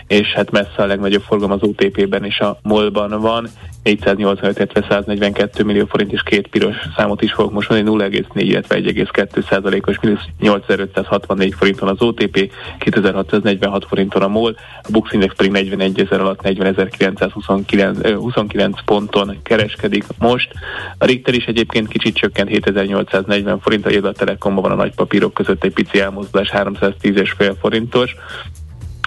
és 0.08 0.28
hát 0.34 0.52
messze 0.52 0.84
a 0.84 0.86
legnagyobb 0.86 1.22
forgalom 1.22 1.52
az 1.52 1.62
OTP-ben 1.62 2.24
és 2.24 2.40
a 2.40 2.60
MOL-ban 2.62 3.22
van. 3.22 3.48
485, 3.96 4.58
illetve 4.58 4.86
142 4.90 5.64
millió 5.64 5.86
forint, 5.86 6.12
és 6.12 6.24
két 6.24 6.48
piros 6.48 6.76
számot 6.96 7.22
is 7.22 7.32
fogok 7.32 7.52
most 7.52 7.70
mondani, 7.70 8.10
0,4, 8.10 8.24
illetve 8.34 8.76
1,2 8.76 9.50
százalékos, 9.50 10.00
mínusz 10.00 10.26
8564 10.40 11.54
forinton 11.54 11.88
az 11.88 12.02
OTP, 12.02 12.52
2646 12.78 13.86
forinton 13.86 14.22
a 14.22 14.28
MOL, 14.28 14.56
a 14.82 14.88
Bux 14.92 15.14
Index 15.14 15.34
pedig 15.36 15.52
41 15.52 16.00
ezer 16.00 16.20
alatt 16.20 16.42
40.929 16.44 18.72
ponton 18.86 19.38
kereskedik 19.44 20.04
most. 20.18 20.52
A 20.98 21.06
Richter 21.06 21.34
is 21.34 21.46
egyébként 21.46 21.88
kicsit 21.88 22.16
csökkent 22.16 22.50
7840 22.50 23.60
forint, 23.60 23.86
a 23.86 24.08
a 24.08 24.12
Telekomban 24.12 24.64
van 24.64 24.72
a 24.72 24.76
nagy 24.76 24.96
papírok 24.96 25.34
között 25.34 25.64
egy 25.64 25.74
pici 25.74 26.00
elmozdulás 26.00 26.50
310,5 26.54 27.54
forintos. 27.60 28.16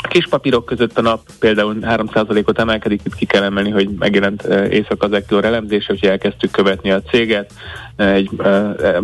A 0.03 0.09
kis 0.09 0.27
papírok 0.27 0.65
között 0.65 0.99
a 0.99 1.03
nap 1.03 1.21
például 1.39 1.77
3%-ot 1.81 2.59
emelkedik, 2.59 3.01
itt 3.05 3.15
ki 3.15 3.27
kell 3.27 3.43
emelni, 3.43 3.71
hogy 3.71 3.89
megjelent 3.99 4.43
Észak-Azektor 4.71 5.45
elemzése, 5.45 5.87
hogy 5.87 6.09
elkezdtük 6.09 6.51
követni 6.51 6.91
a 6.91 7.03
céget, 7.03 7.53
egy 7.97 8.31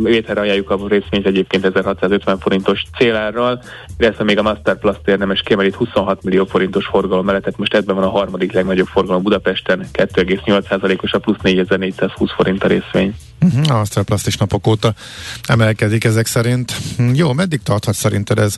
vételre 0.02 0.40
ajánljuk 0.40 0.70
a 0.70 0.88
részvényt 0.88 1.26
egyébként 1.26 1.64
1650 1.64 2.38
forintos 2.38 2.82
célárral, 2.98 3.62
illetve 3.98 4.24
még 4.24 4.38
a 4.38 4.42
Master 4.42 4.78
Plus 4.78 4.96
érdemes 5.04 5.40
kiemelít 5.40 5.74
26 5.74 6.22
millió 6.22 6.44
forintos 6.44 6.86
forgalom 6.86 7.24
mellett, 7.24 7.42
tehát 7.42 7.58
most 7.58 7.74
ebben 7.74 7.94
van 7.94 8.04
a 8.04 8.10
harmadik 8.10 8.52
legnagyobb 8.52 8.86
forgalom 8.86 9.22
Budapesten, 9.22 9.86
2,8%-os 9.92 11.12
a 11.12 11.18
plusz 11.18 11.38
4420 11.42 12.30
forint 12.32 12.64
a 12.64 12.68
részvény. 12.68 13.14
Uh-huh, 13.40 13.70
a 13.70 13.76
Master 13.76 14.02
Plus 14.02 14.26
is 14.26 14.36
napok 14.36 14.66
óta 14.66 14.94
emelkedik 15.42 16.04
ezek 16.04 16.26
szerint. 16.26 16.72
Hm, 16.96 17.14
jó, 17.14 17.32
meddig 17.32 17.62
tarthat 17.62 17.94
szerinted 17.94 18.38
ez 18.38 18.56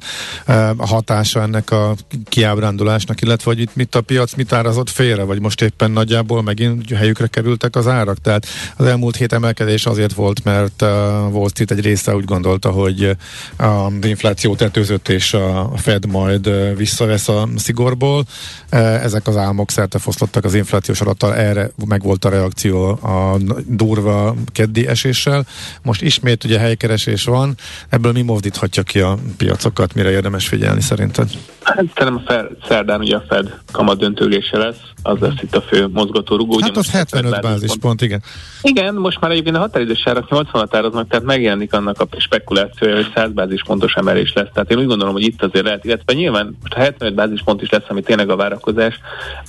a 0.76 0.86
hatása 0.86 1.40
ennek 1.42 1.70
a 1.70 1.94
kiábrándulásnak, 2.24 3.22
illetve 3.22 3.50
hogy 3.50 3.60
itt 3.60 3.76
mit 3.76 3.94
a 3.94 4.00
piac 4.00 4.34
mit 4.34 4.52
árazott 4.52 4.90
félre, 4.90 5.22
vagy 5.22 5.40
most 5.40 5.62
éppen 5.62 5.90
nagyjából 5.90 6.42
megint 6.42 6.92
helyükre 6.92 7.26
kerültek 7.26 7.76
az 7.76 7.86
árak? 7.86 8.18
Tehát 8.18 8.46
az 8.76 8.86
elmúlt 8.86 9.16
hét 9.16 9.32
emelkedés 9.32 9.86
azért 9.86 10.12
volt, 10.20 10.44
mert 10.44 10.82
a 10.82 11.28
Wall 11.32 11.48
Street 11.48 11.70
egy 11.70 11.80
része 11.80 12.14
úgy 12.14 12.24
gondolta, 12.24 12.70
hogy 12.70 13.16
az 13.56 13.92
infláció 14.02 14.54
tetőzött 14.54 15.08
és 15.08 15.34
a 15.34 15.72
Fed 15.76 16.06
majd 16.06 16.76
visszavesz 16.76 17.28
a 17.28 17.48
szigorból. 17.56 18.24
Ezek 18.70 19.26
az 19.26 19.36
álmok 19.36 19.70
szerte 19.70 19.98
foszlottak 19.98 20.44
az 20.44 20.54
inflációs 20.54 21.00
adattal, 21.00 21.34
erre 21.34 21.70
meg 21.86 22.02
volt 22.02 22.24
a 22.24 22.28
reakció 22.28 22.88
a 22.88 23.36
durva 23.66 24.34
keddi 24.52 24.86
eséssel. 24.86 25.46
Most 25.82 26.02
ismét 26.02 26.44
ugye 26.44 26.58
helykeresés 26.58 27.24
van, 27.24 27.56
ebből 27.88 28.12
mi 28.12 28.22
mozdíthatja 28.22 28.82
ki 28.82 29.00
a 29.00 29.18
piacokat, 29.36 29.94
mire 29.94 30.10
érdemes 30.10 30.48
figyelni 30.48 30.80
szerinted? 30.80 31.30
Hát 31.76 31.84
szerintem 31.94 32.22
a 32.26 32.66
szerdán 32.66 33.00
ugye 33.00 33.16
a 33.16 33.24
Fed 33.28 33.54
kamat 33.72 33.98
döntőlése 33.98 34.58
lesz, 34.58 34.80
az 35.02 35.18
lesz 35.18 35.42
itt 35.42 35.56
a 35.56 35.60
fő 35.60 35.88
mozgató 35.92 36.36
rugó. 36.36 36.58
Hát 36.60 36.76
az 36.76 36.90
75 36.90 37.40
bázispont, 37.40 38.02
igen. 38.02 38.22
Igen, 38.62 38.94
most 38.94 39.20
már 39.20 39.30
egyébként 39.30 39.56
a 39.56 39.58
határidős 39.58 40.02
árak 40.04 40.26
80-at 40.30 40.68
áraznak, 40.70 41.08
tehát 41.08 41.24
megjelenik 41.24 41.72
annak 41.72 42.00
a 42.00 42.06
spekulációja, 42.18 42.94
hogy 42.94 43.10
100 43.14 43.30
bázispontos 43.32 43.94
emelés 43.94 44.32
lesz. 44.32 44.48
Tehát 44.52 44.70
én 44.70 44.78
úgy 44.78 44.86
gondolom, 44.86 45.12
hogy 45.12 45.22
itt 45.22 45.42
azért 45.42 45.64
lehet, 45.64 45.84
illetve 45.84 46.12
nyilván 46.12 46.56
most 46.60 46.74
a 46.74 46.78
75 46.78 47.14
bázispont 47.14 47.62
is 47.62 47.70
lesz, 47.70 47.84
ami 47.88 48.02
tényleg 48.02 48.30
a 48.30 48.36
várakozás. 48.36 49.00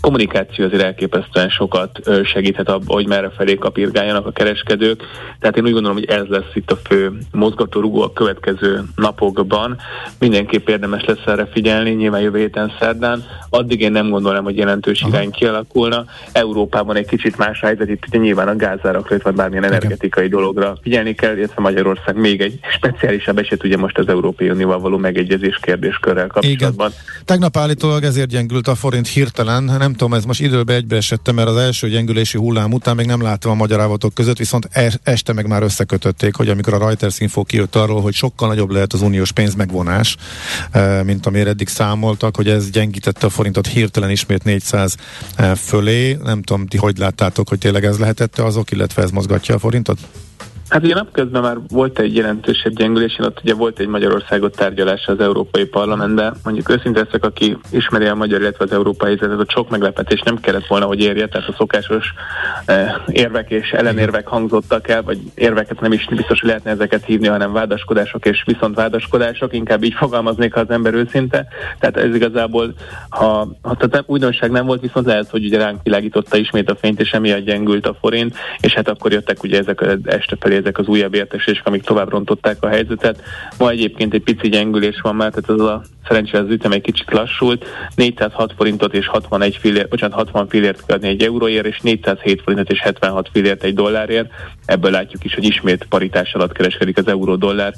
Kommunikáció 0.02 0.66
azért 0.66 0.84
elképesztően 0.84 1.50
sokat 1.50 2.00
segíthet 2.24 2.70
abban, 2.70 2.96
hogy 2.96 3.08
merre 3.08 3.30
felé 3.30 3.56
kapirgáljanak 3.56 4.26
a 4.26 4.32
kereskedők. 4.32 5.04
Tehát 5.40 5.58
én 5.58 5.64
úgy 5.64 5.74
gondolom, 5.74 5.98
hogy 5.98 6.10
ez 6.10 6.26
lesz 6.28 6.52
itt 6.54 6.72
a 6.72 6.80
fő 6.84 7.18
mozgató 7.32 7.80
rugó 7.80 8.02
a 8.02 8.14
következő 8.14 8.84
napokban. 8.96 9.78
Mindenképp 10.20 10.70
érdemes 10.70 11.04
lesz 11.06 11.26
erre 11.26 11.50
figyelni, 11.52 11.94
nyilván 12.12 12.32
jövő 12.32 12.46
héten 12.46 12.72
szerdán. 12.80 13.24
Addig 13.50 13.82
én 13.82 13.92
nem 13.92 14.10
gondolom, 14.10 14.44
hogy 14.44 14.58
jelentős 14.58 15.02
Aha. 15.02 15.12
irány 15.12 15.32
kialakulna. 15.32 16.06
Európában 16.32 16.96
egy 16.96 17.06
kicsit 17.06 17.38
más 17.38 17.60
helyzet, 17.60 17.90
itt 17.90 18.04
ugye 18.08 18.18
nyilván 18.18 18.48
a 18.48 18.56
gázárakra, 18.56 19.18
vagy 19.24 19.36
bármilyen 19.36 19.64
energetikai 19.64 20.26
Igen. 20.26 20.40
dologra 20.40 20.78
figyelni 20.82 21.14
kell, 21.14 21.38
illetve 21.38 21.62
Magyarország 21.62 22.16
még 22.16 22.42
egy 22.42 22.60
speciálisabb 22.76 23.38
eset, 23.38 23.64
ugye 23.64 23.78
most 23.78 23.98
az 23.98 24.08
Európai 24.08 24.50
Unióval 24.50 24.80
való 24.80 24.98
megegyezés 24.98 25.60
kérdéskörrel 25.62 26.28
kapcsolatban. 26.28 26.90
Igen. 26.90 27.24
Tegnap 27.26 27.58
állítólag 27.58 28.04
ezért 28.04 28.30
gyengült 28.30 28.68
a 28.68 28.76
forint 28.76 29.08
hirtelen, 29.08 29.64
nem 29.64 29.92
tudom, 29.92 30.14
ez 30.14 30.26
most 30.26 30.42
időbe 30.42 30.74
egybeesette, 30.74 31.32
mert 31.32 31.48
az 31.48 31.58
első 31.58 31.90
gyengülési 31.90 32.38
hullám 32.38 32.74
után 32.74 32.96
még 32.96 33.06
nem 33.06 33.22
láttam 33.22 33.52
a 33.52 33.56
magyar 33.56 33.80
állatok 33.80 34.14
között, 34.14 34.38
viszont 34.38 34.70
este 35.04 35.34
meg 35.34 35.48
már 35.48 35.64
összekötötték, 35.64 36.36
hogy 36.36 36.50
amikor 36.50 36.74
a 36.74 36.78
Reuters 36.78 37.20
Info 37.20 37.44
kijött 37.44 37.76
arról, 37.76 38.02
hogy 38.02 38.14
sokkal 38.14 38.48
nagyobb 38.48 38.70
lehet 38.70 38.94
az 38.94 39.02
uniós 39.02 39.32
pénz 39.32 39.56
megvonás, 39.56 40.18
eh, 40.72 41.04
mint 41.04 41.26
amire 41.26 41.50
eddig 41.50 41.68
számoltak, 42.02 42.36
hogy 42.36 42.48
ez 42.48 42.70
gyengítette 42.70 43.26
a 43.26 43.30
forintot 43.30 43.68
hirtelen 43.68 44.10
ismét 44.10 44.44
400 44.44 44.96
eh, 45.36 45.56
fölé. 45.56 46.18
Nem 46.24 46.42
tudom, 46.42 46.68
ti 46.68 46.78
hogy 46.78 46.98
láttátok, 46.98 47.50
hogy 47.50 47.60
tényleg 47.60 47.86
ez 47.86 48.00
lehetette 48.00 48.44
azok, 48.44 48.72
illetve 48.72 49.02
ez 49.04 49.12
mozgatja 49.12 49.56
a 49.56 49.60
forintot? 49.60 50.00
Hát 50.72 50.84
ugye 50.84 50.94
napközben 50.94 51.42
már 51.42 51.58
volt 51.70 52.00
egy 52.00 52.16
jelentősebb 52.16 52.74
gyengülés, 52.74 53.18
ott 53.20 53.40
ugye 53.44 53.54
volt 53.54 53.80
egy 53.80 53.88
Magyarországot 53.88 54.56
tárgyalás 54.56 55.06
az 55.06 55.20
Európai 55.20 55.66
Parlamentben. 55.66 56.36
Mondjuk 56.44 56.70
őszinte 56.70 57.00
leszek, 57.00 57.26
aki 57.26 57.58
ismeri 57.70 58.06
a 58.06 58.16
magyar, 58.16 58.42
illetve 58.42 58.64
az 58.64 58.72
európai 58.72 59.08
helyzetet, 59.08 59.40
a 59.40 59.52
sok 59.52 59.70
meglepetés 59.70 60.22
nem 60.22 60.40
kellett 60.40 60.68
volna, 60.68 60.86
hogy 60.86 61.02
érje, 61.02 61.28
tehát 61.28 61.48
a 61.48 61.54
szokásos 61.58 62.14
eh, 62.66 62.94
érvek 63.08 63.50
és 63.50 63.72
ellenérvek 63.72 64.28
hangzottak 64.28 64.88
el, 64.88 65.04
vagy 65.04 65.20
érveket 65.36 65.80
nem 65.80 65.92
is 65.92 66.06
biztos, 66.06 66.40
hogy 66.40 66.50
lehetne 66.50 66.72
ezeket 66.72 67.06
hívni, 67.06 67.28
hanem 67.28 67.54
vádaskodások 67.54 68.26
és 68.26 68.44
viszont 68.46 68.76
vádaskodások, 68.76 69.54
inkább 69.54 69.84
így 69.84 69.94
fogalmaznék, 69.94 70.54
ha 70.54 70.60
az 70.60 70.70
ember 70.70 70.94
őszinte. 70.94 71.48
Tehát 71.80 71.98
ez 71.98 72.16
igazából, 72.16 72.74
ha, 73.10 73.48
ha 73.62 73.76
tehát 73.76 74.04
újdonság 74.06 74.52
nem 74.52 74.66
volt, 74.66 74.82
viszont 74.82 75.06
lehet, 75.06 75.30
hogy 75.30 75.46
ugye 75.46 75.58
ránk 75.58 75.80
világította 75.84 76.38
ismét 76.38 76.70
a 76.70 76.76
fényt, 76.76 77.00
és 77.00 77.12
emiatt 77.12 77.46
gyengült 77.46 77.88
a 77.88 77.98
forint, 78.00 78.36
és 78.60 78.74
hát 78.74 78.88
akkor 78.88 79.12
jöttek 79.12 79.44
ugye 79.44 79.60
ezek 79.60 79.86
este 80.06 80.36
felé 80.40 80.61
ezek 80.62 80.78
az 80.78 80.88
újabb 80.88 81.14
értesések, 81.14 81.68
amik 81.68 81.84
tovább 81.84 82.10
rontották 82.10 82.58
a 82.60 82.68
helyzetet. 82.68 83.22
Ma 83.58 83.70
egyébként 83.70 84.14
egy 84.14 84.24
pici 84.24 84.50
gyengülés 84.50 85.00
van 85.02 85.16
már, 85.16 85.32
tehát 85.32 85.62
az 85.62 85.68
a 85.68 85.82
szerencsére 86.08 86.44
az 86.44 86.50
ütem 86.50 86.72
egy 86.72 86.82
kicsit 86.82 87.12
lassult. 87.12 87.66
406 87.96 88.54
forintot 88.58 88.94
és 88.94 89.08
61 89.08 89.58
fillért, 89.58 89.90
bocsánat, 89.90 90.16
60 90.16 90.48
fillért 90.48 90.86
kell 90.86 90.96
adni 90.96 91.08
egy 91.08 91.24
euróért, 91.24 91.66
és 91.66 91.80
407 91.80 92.42
forintot 92.42 92.72
és 92.72 92.80
76 92.80 93.30
fillért 93.32 93.64
egy 93.64 93.74
dollárért. 93.74 94.32
Ebből 94.66 94.92
látjuk 94.92 95.24
is, 95.24 95.34
hogy 95.34 95.44
ismét 95.44 95.86
paritás 95.90 96.34
alatt 96.34 96.52
kereskedik 96.52 96.98
az 96.98 97.08
euró-dollár. 97.08 97.74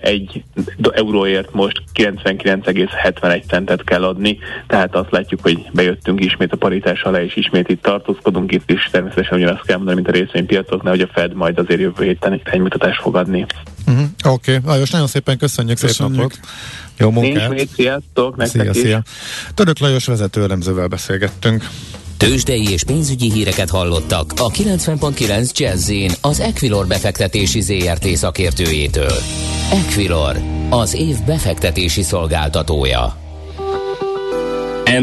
Egy 0.00 0.44
euróért 0.92 1.52
most 1.52 1.82
99,71 1.94 3.46
centet 3.48 3.84
kell 3.84 4.04
adni, 4.04 4.38
tehát 4.66 4.94
azt 4.94 5.10
látjuk, 5.10 5.40
hogy 5.42 5.66
bejöttünk 5.72 6.24
ismét 6.24 6.52
a 6.52 6.56
paritás 6.56 7.02
alá, 7.02 7.22
és 7.22 7.36
ismét 7.36 7.68
itt 7.68 7.82
tartózkodunk. 7.82 8.52
Itt 8.52 8.70
is 8.70 8.88
természetesen 8.90 9.38
ugyanazt 9.38 9.66
kell 9.66 9.76
mondani, 9.76 9.96
mint 9.96 10.08
a 10.08 10.18
részvénypiacoknál, 10.18 10.92
hogy 10.92 11.02
a 11.02 11.10
Fed 11.12 11.34
majd 11.34 11.58
azért 11.58 11.80
jövő 11.80 12.04
héten 12.04 12.32
egy 12.32 12.42
iránymutatást 12.44 13.00
fog 13.00 13.16
adni. 13.16 13.46
Uh-huh. 13.86 14.04
Oké, 14.24 14.56
okay. 14.56 14.70
Lajos, 14.70 14.90
nagyon 14.90 15.06
szépen 15.06 15.38
köszönjük, 15.38 15.78
köszönjük. 15.80 16.14
szép 16.14 16.22
napot! 16.22 16.40
Jó 16.98 17.10
munkát! 17.10 17.50
Nincs 17.50 17.70
sziasztok, 17.70 18.36
nektek 18.36 18.60
szia, 18.60 18.70
is. 18.70 18.76
szia! 18.76 19.02
Török 19.54 19.78
Lajos 19.78 20.06
vezető 20.06 20.42
elemzővel 20.42 20.86
beszélgettünk. 20.86 21.68
Tőzsdei 22.18 22.70
és 22.70 22.84
pénzügyi 22.84 23.32
híreket 23.32 23.70
hallottak 23.70 24.32
a 24.36 24.50
90.9 24.50 25.52
jazz 25.52 25.92
az 26.20 26.40
Equilor 26.40 26.86
befektetési 26.86 27.60
ZRT 27.60 28.06
szakértőjétől. 28.06 29.18
Equilor, 29.72 30.36
az 30.70 30.94
év 30.94 31.16
befektetési 31.26 32.02
szolgáltatója. 32.02 33.16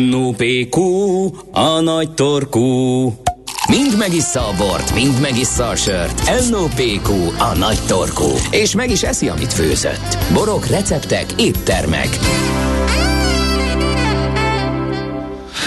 NOPQ, 0.10 0.82
a 1.52 1.80
nagy 1.80 2.14
torkú. 2.14 3.04
Mind 3.70 3.98
megissza 3.98 4.40
a 4.48 4.54
bort, 4.58 4.94
mind 4.94 5.22
megissza 5.22 5.68
a 5.68 5.76
sört. 5.76 6.50
NOPQ, 6.50 7.12
a 7.38 7.58
nagy 7.58 7.80
torkú. 7.88 8.30
És 8.52 8.76
meg 8.76 8.92
is 8.92 9.04
eszi, 9.04 9.28
amit 9.28 9.54
főzött. 9.54 10.18
Borok, 10.34 10.68
receptek, 10.68 11.26
éttermek. 11.38 12.20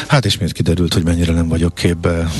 Hát 0.06 0.24
ismét 0.24 0.52
kiderült, 0.52 0.94
hogy 0.94 1.04
mennyire 1.04 1.32
nem 1.32 1.48
vagyok 1.48 1.74
képbe 1.74 2.30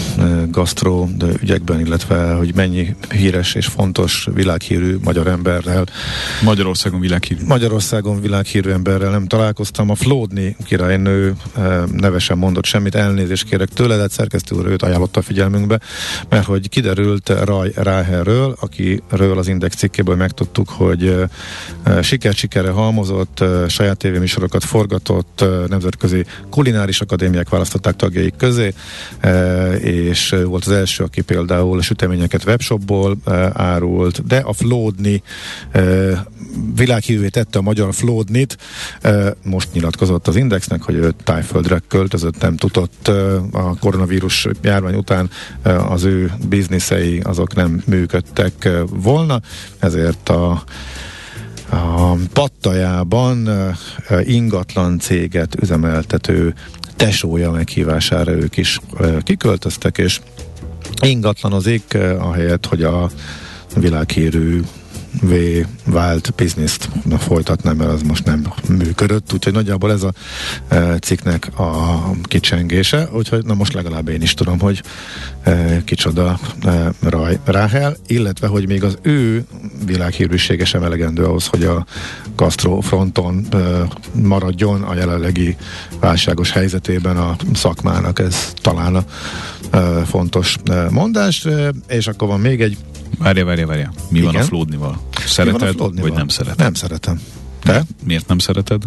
gasztró 0.51 1.11
ügyekben, 1.43 1.81
illetve 1.81 2.33
hogy 2.33 2.55
mennyi 2.55 2.97
híres 3.11 3.55
és 3.55 3.67
fontos 3.67 4.29
világhírű 4.35 4.97
magyar 5.05 5.27
emberrel. 5.27 5.85
Magyarországon 6.43 7.01
világhírű. 7.01 7.45
Magyarországon 7.47 8.21
világhírű 8.21 8.71
emberrel 8.71 9.11
nem 9.11 9.27
találkoztam. 9.27 9.91
A 9.91 9.95
Flódni 9.95 10.57
királynő 10.65 11.35
nevesen 11.93 12.39
mondott 12.39 12.65
semmit, 12.65 12.95
elnézést 12.95 13.49
kérek 13.49 13.69
tőle, 13.69 13.97
de 13.97 14.09
szerkesztő 14.09 14.57
úr 14.57 14.67
őt 14.67 14.83
ajánlotta 14.83 15.21
a 15.21 15.23
figyelmünkbe, 15.23 15.81
mert 16.29 16.45
hogy 16.45 16.69
kiderült 16.69 17.29
Raj 17.45 17.73
Ráherről, 17.75 18.57
akiről 18.61 19.39
az 19.39 19.49
Index 19.49 19.77
cikkéből 19.77 20.17
megtudtuk, 20.17 20.69
hogy 20.69 21.15
siker-sikerre 22.03 22.71
halmozott, 22.71 23.45
saját 23.69 23.97
tévéműsorokat 23.97 24.65
forgatott, 24.65 25.45
nemzetközi 25.69 26.25
kulináris 26.51 27.01
akadémiák 27.01 27.49
választották 27.57 27.97
tagjaik 27.97 28.37
közé, 28.37 28.75
és 29.81 30.35
volt 30.45 30.65
az 30.65 30.73
első, 30.73 31.05
aki 31.05 31.21
például 31.21 31.79
a 31.79 31.83
süteményeket 31.83 32.45
webshopból 32.45 33.17
árult, 33.53 34.27
de 34.27 34.37
a 34.37 34.53
Flódni 34.53 35.23
világhívővé 36.75 37.29
tette 37.29 37.59
a 37.59 37.63
magyar 37.63 37.95
Flódnit, 37.95 38.59
most 39.43 39.69
nyilatkozott 39.73 40.29
az 40.29 40.37
Indexnek, 40.37 40.83
hogy 40.83 40.95
ő 40.95 41.15
tájföldre 41.25 41.83
költözött, 41.89 42.41
nem 42.41 42.57
tudott 42.57 43.09
a 43.53 43.77
koronavírus 43.81 44.49
járvány 44.63 44.95
után 44.95 45.31
az 45.89 46.05
ő 46.05 46.33
bizniszei 46.49 47.21
azok 47.21 47.55
nem 47.55 47.83
működtek 47.87 48.69
volna, 48.91 49.41
ezért 49.79 50.29
a 50.29 50.63
a 51.71 52.17
Pattajában 52.33 53.49
ingatlan 54.25 54.99
céget 54.99 55.55
üzemeltető 55.63 56.55
tesója 56.97 57.51
meghívására 57.51 58.33
ők 58.33 58.57
is 58.57 58.81
kiköltöztek, 59.23 59.99
és 59.99 60.21
ingatlanozik, 61.03 61.95
ahelyett, 62.19 62.67
hogy 62.67 62.83
a 62.83 63.11
világhírű 63.77 64.61
V 65.21 65.35
vált 65.85 66.33
bizniszt 66.37 66.89
folytatnám, 67.19 67.77
mert 67.77 67.91
az 67.91 68.03
most 68.03 68.25
nem 68.25 68.53
működött, 68.69 69.33
úgyhogy 69.33 69.53
nagyjából 69.53 69.93
ez 69.93 70.03
a 70.03 70.13
e, 70.69 70.99
cikknek 70.99 71.59
a 71.59 72.01
kicsengése, 72.23 73.09
úgyhogy 73.13 73.45
na 73.45 73.55
most 73.55 73.73
legalább 73.73 74.09
én 74.09 74.23
is 74.23 74.35
tudom, 74.35 74.59
hogy 74.59 74.83
e, 75.43 75.83
kicsoda 75.85 76.39
e, 76.65 76.93
Raj 77.01 77.39
Ráhel, 77.45 77.97
illetve 78.07 78.47
hogy 78.47 78.67
még 78.67 78.85
az 78.85 78.99
ő 79.03 79.45
világhírűsége 79.87 80.65
sem 80.65 80.83
elegendő 80.83 81.25
ahhoz, 81.25 81.47
hogy 81.47 81.65
a 81.65 81.87
Castro 82.35 82.81
fronton 82.81 83.47
maradjon 84.13 84.83
a 84.83 84.95
jelenlegi 84.95 85.57
válságos 86.01 86.51
helyzetében 86.51 87.17
a 87.17 87.37
szakmának, 87.55 88.19
ez 88.19 88.53
talán 88.55 88.95
a 88.95 89.05
fontos 90.07 90.57
mondás, 90.91 91.47
és 91.89 92.07
akkor 92.07 92.29
van 92.29 92.41
még 92.41 92.61
egy 92.61 92.77
Várja, 93.19 93.45
várja, 93.45 93.67
várja. 93.67 93.93
Mi 94.11 94.19
Igen? 94.19 94.33
van 94.33 94.43
a 94.43 94.45
Flódnival? 94.45 95.01
Szereted, 95.27 95.69
a 95.69 95.73
Flódnival? 95.73 96.09
vagy 96.09 96.19
nem 96.19 96.29
szereted? 96.29 96.59
Nem 96.59 96.75
szeretem. 96.75 97.21
Te? 97.63 97.85
Miért 98.05 98.29
nem 98.29 98.39
szereted? 98.39 98.83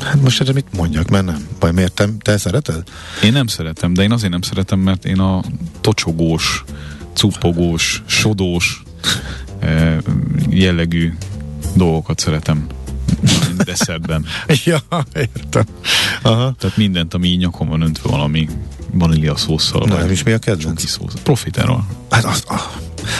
Hát 0.00 0.22
most 0.22 0.40
erre 0.40 0.52
mit 0.52 0.76
mondjak, 0.76 1.08
mert 1.08 1.24
nem. 1.24 1.48
Vagy 1.60 1.72
miért 1.72 1.92
te, 1.92 2.08
te 2.18 2.36
szereted? 2.36 2.82
Én 3.22 3.32
nem 3.32 3.46
szeretem, 3.46 3.94
de 3.94 4.02
én 4.02 4.12
azért 4.12 4.30
nem 4.30 4.42
szeretem, 4.42 4.78
mert 4.78 5.04
én 5.04 5.18
a 5.18 5.42
tocsogós, 5.80 6.64
cuppogós, 7.12 8.02
sodós 8.06 8.82
eh, 9.58 9.96
jellegű 10.48 11.12
dolgokat 11.74 12.18
szeretem 12.18 12.66
desszertben. 13.64 14.24
ja, 14.64 14.80
értem. 15.14 15.64
Aha. 16.22 16.54
Tehát 16.58 16.76
mindent, 16.76 17.14
ami 17.14 17.28
nyakon 17.28 17.68
van 17.68 17.80
öntve 17.80 18.10
valami 18.10 18.48
vanília 18.98 19.36
szószal. 19.36 19.86
Nem, 19.86 20.10
és 20.10 20.22
mi 20.22 20.32
a 20.32 20.38
kedvenc? 20.38 20.88
Szósz. 20.88 21.12
Profiterol. 21.22 21.86
Hát 22.10 22.24
az, 22.24 22.42
ah. 22.46 22.60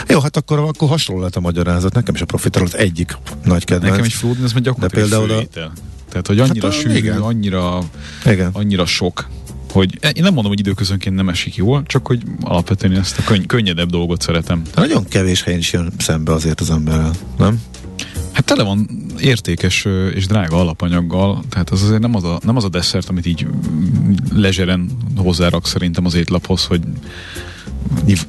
Jó, 0.09 0.21
hát 0.21 0.37
akkor, 0.37 0.59
akkor 0.59 0.89
hasonló 0.89 1.21
lehet 1.21 1.37
a 1.37 1.41
magyarázat. 1.41 1.95
Nekem 1.95 2.15
is 2.15 2.21
a 2.21 2.25
profiterol 2.25 2.67
az 2.67 2.77
egyik 2.77 3.17
nagy 3.45 3.65
kedvenc. 3.65 3.91
Nekem 3.91 4.07
is 4.07 4.15
flódni, 4.15 4.45
ez 4.45 4.53
meg 4.53 4.62
gyakorlatilag 4.62 5.09
De 5.09 5.17
például 5.17 5.41
a... 5.41 5.73
Tehát, 6.09 6.27
hogy 6.27 6.41
annyira 6.41 6.69
hát, 6.69 6.77
sűrű, 6.77 6.95
igen. 6.95 7.21
annyira, 7.21 7.79
igen. 8.25 8.51
annyira 8.53 8.87
sok, 8.87 9.29
hogy 9.73 9.99
én 10.03 10.23
nem 10.23 10.33
mondom, 10.33 10.47
hogy 10.47 10.61
időközönként 10.61 11.17
nem 11.17 11.29
esik 11.29 11.55
jól, 11.55 11.83
csak 11.87 12.07
hogy 12.07 12.23
alapvetően 12.41 12.93
ezt 12.93 13.19
a 13.19 13.23
könny- 13.23 13.47
könnyedebb 13.47 13.91
dolgot 13.91 14.21
szeretem. 14.21 14.62
Nagyon 14.75 15.05
kevés 15.05 15.43
helyen 15.43 15.59
is 15.59 15.73
jön 15.73 15.93
szembe 15.99 16.33
azért 16.33 16.61
az 16.61 16.71
emberrel, 16.71 17.11
nem? 17.39 17.62
Hát 18.37 18.44
tele 18.44 18.62
van 18.62 18.88
értékes 19.20 19.87
és 20.14 20.27
drága 20.27 20.57
alapanyaggal, 20.61 21.44
tehát 21.49 21.70
az 21.70 21.83
azért 21.83 22.01
nem 22.01 22.14
az 22.14 22.25
a, 22.25 22.40
nem 22.44 22.57
az 22.57 22.64
a 22.64 22.68
desszert, 22.68 23.09
amit 23.09 23.27
így 23.27 23.46
lezseren 24.35 24.90
hozzárak 25.16 25.66
szerintem 25.66 26.05
az 26.05 26.14
étlaphoz, 26.14 26.64
hogy 26.64 26.81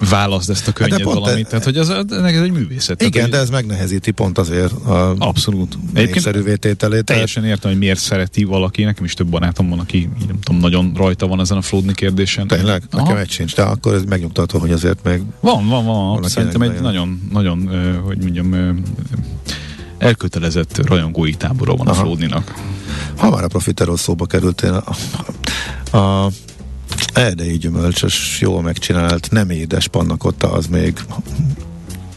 válaszd 0.10 0.50
ezt 0.50 0.62
a 0.62 0.66
hát 0.66 0.74
könnyed 0.74 1.06
hát 1.06 1.14
valamit. 1.14 1.46
E, 1.46 1.50
tehát, 1.50 1.64
hogy 1.64 1.78
ez, 1.78 1.90
ez 1.90 2.42
egy 2.42 2.52
művészet. 2.52 3.02
Igen, 3.02 3.12
tehát, 3.12 3.30
de 3.30 3.38
ez 3.38 3.50
megnehezíti 3.50 4.12
pont 4.12 4.38
azért 4.38 4.72
a 4.72 5.16
Abszolút. 5.18 5.78
Egyébként 5.94 6.60
tételét. 6.60 7.04
Teljesen 7.04 7.46
értem, 7.46 7.72
hogy 7.72 7.80
miért 7.80 8.00
szereti 8.00 8.44
valaki. 8.44 8.84
Nekem 8.84 9.06
is 9.06 9.14
több 9.14 9.28
barátom 9.28 9.70
van, 9.70 9.80
aki 9.80 10.10
nem 10.28 10.40
tudom, 10.40 10.62
nagyon 10.62 10.92
rajta 10.96 11.28
van 11.28 11.40
ezen 11.40 11.58
a 11.58 11.62
Flódni 11.62 11.94
kérdésen. 11.94 12.48
Tényleg? 12.48 12.84
Aha. 12.92 13.04
Nekem 13.04 13.18
egy 13.18 13.30
sincs, 13.30 13.56
de 13.56 13.62
akkor 13.62 13.94
ez 13.94 14.04
megnyugtató, 14.04 14.60
hogy 14.60 14.72
azért 14.72 15.04
meg... 15.04 15.22
Van, 15.40 15.68
van, 15.68 15.86
van. 15.86 16.24
Szerintem 16.24 16.62
egy 16.62 16.82
nagyon, 16.82 17.30
nagyon, 17.32 17.70
hogy 18.06 18.18
mondjam, 18.18 18.84
elkötelezett 19.98 20.88
rajongói 20.88 21.34
tábora 21.34 21.76
van 21.76 21.88
Aha. 21.88 22.00
a 22.00 22.04
Flódninak. 22.04 22.54
Ha 23.18 23.30
már 23.30 23.44
a 23.44 23.48
profiteról 23.48 23.98
szóba 23.98 24.26
került, 24.26 24.62
én 24.62 24.72
a, 24.72 24.84
a, 25.92 25.98
a 25.98 26.32
erdei 27.14 27.58
gyümölcsös, 27.58 28.38
jól 28.42 28.62
megcsinált, 28.62 29.32
nem 29.32 29.50
édes 29.50 29.88
pannakotta, 29.88 30.52
az 30.52 30.68
még 30.68 31.00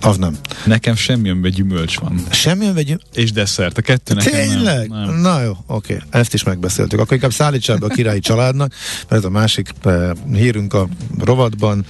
az 0.00 0.16
nem. 0.16 0.36
Nekem 0.64 0.94
semmilyen 0.94 1.40
gyümölcs 1.40 1.98
van. 1.98 2.22
Semmilyen 2.30 2.74
gyümölcs? 2.74 3.02
És 3.14 3.32
desszert, 3.32 3.78
a 3.78 3.82
kettő 3.82 4.14
nekem 4.14 4.32
Tényleg? 4.32 4.88
Nem, 4.88 5.04
nem. 5.04 5.20
Na 5.20 5.42
jó, 5.42 5.50
oké. 5.66 5.94
Okay. 5.94 6.20
Ezt 6.20 6.34
is 6.34 6.42
megbeszéltük. 6.42 7.00
Akkor 7.00 7.12
inkább 7.12 7.32
szállítsál 7.32 7.76
be 7.76 7.86
a 7.86 7.88
királyi 7.88 8.20
családnak, 8.20 8.72
mert 9.00 9.12
ez 9.12 9.24
a 9.24 9.30
másik 9.30 9.72
eh, 9.84 10.10
hírünk 10.32 10.74
a 10.74 10.88
rovatban. 11.18 11.84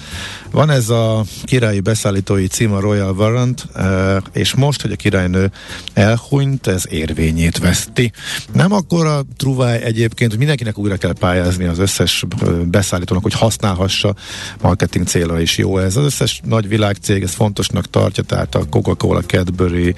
Van 0.50 0.70
ez 0.70 0.88
a 0.88 1.24
királyi 1.44 1.80
beszállítói 1.80 2.46
cím 2.46 2.72
a 2.72 2.80
Royal 2.80 3.14
Warrant, 3.16 3.66
eh, 3.74 4.16
és 4.32 4.54
most, 4.54 4.82
hogy 4.82 4.92
a 4.92 4.96
királynő 4.96 5.50
elhunyt, 5.92 6.66
ez 6.66 6.84
érvényét 6.88 7.58
veszti. 7.58 8.12
Nem 8.52 8.72
akkor 8.72 9.06
a 9.06 9.22
truváj 9.36 9.82
egyébként, 9.82 10.30
hogy 10.30 10.38
mindenkinek 10.38 10.78
újra 10.78 10.96
kell 10.96 11.14
pályázni 11.18 11.64
az 11.64 11.78
összes 11.78 12.24
eh, 12.40 12.48
beszállítónak, 12.48 13.22
hogy 13.22 13.34
használhassa 13.34 14.14
marketing 14.60 15.06
célra 15.06 15.40
is 15.40 15.58
jó 15.58 15.78
ez. 15.78 15.96
Az 15.96 16.04
összes 16.04 16.40
nagy 16.44 16.68
világcég 16.68 17.22
ezt 17.22 17.34
fontosnak 17.34 17.90
tartja, 17.90 17.99
tehát 18.08 18.54
a 18.54 18.64
Coca-Cola, 18.70 19.20
Cadbury, 19.20 19.94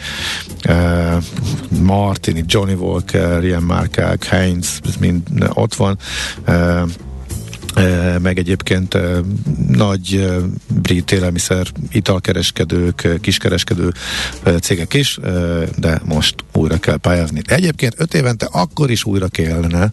uh, 0.68 1.24
Martini, 1.80 2.44
Johnny 2.46 2.74
Walker, 2.74 3.44
ilyen 3.44 3.62
márkák, 3.62 4.24
Heinz, 4.24 4.80
ez 4.84 4.96
mind 4.96 5.22
ott 5.54 5.74
van. 5.74 5.98
Uh, 6.48 6.90
meg 8.22 8.38
egyébként 8.38 8.98
nagy 9.68 10.32
brit 10.66 11.12
élelmiszer 11.12 11.66
italkereskedők, 11.90 13.18
kiskereskedő 13.20 13.92
cégek 14.60 14.94
is, 14.94 15.18
de 15.76 16.00
most 16.04 16.34
újra 16.52 16.78
kell 16.78 16.96
pályázni. 16.96 17.42
Egyébként 17.46 17.94
öt 17.96 18.14
évente 18.14 18.48
akkor 18.52 18.90
is 18.90 19.04
újra 19.04 19.28
kellene, 19.28 19.90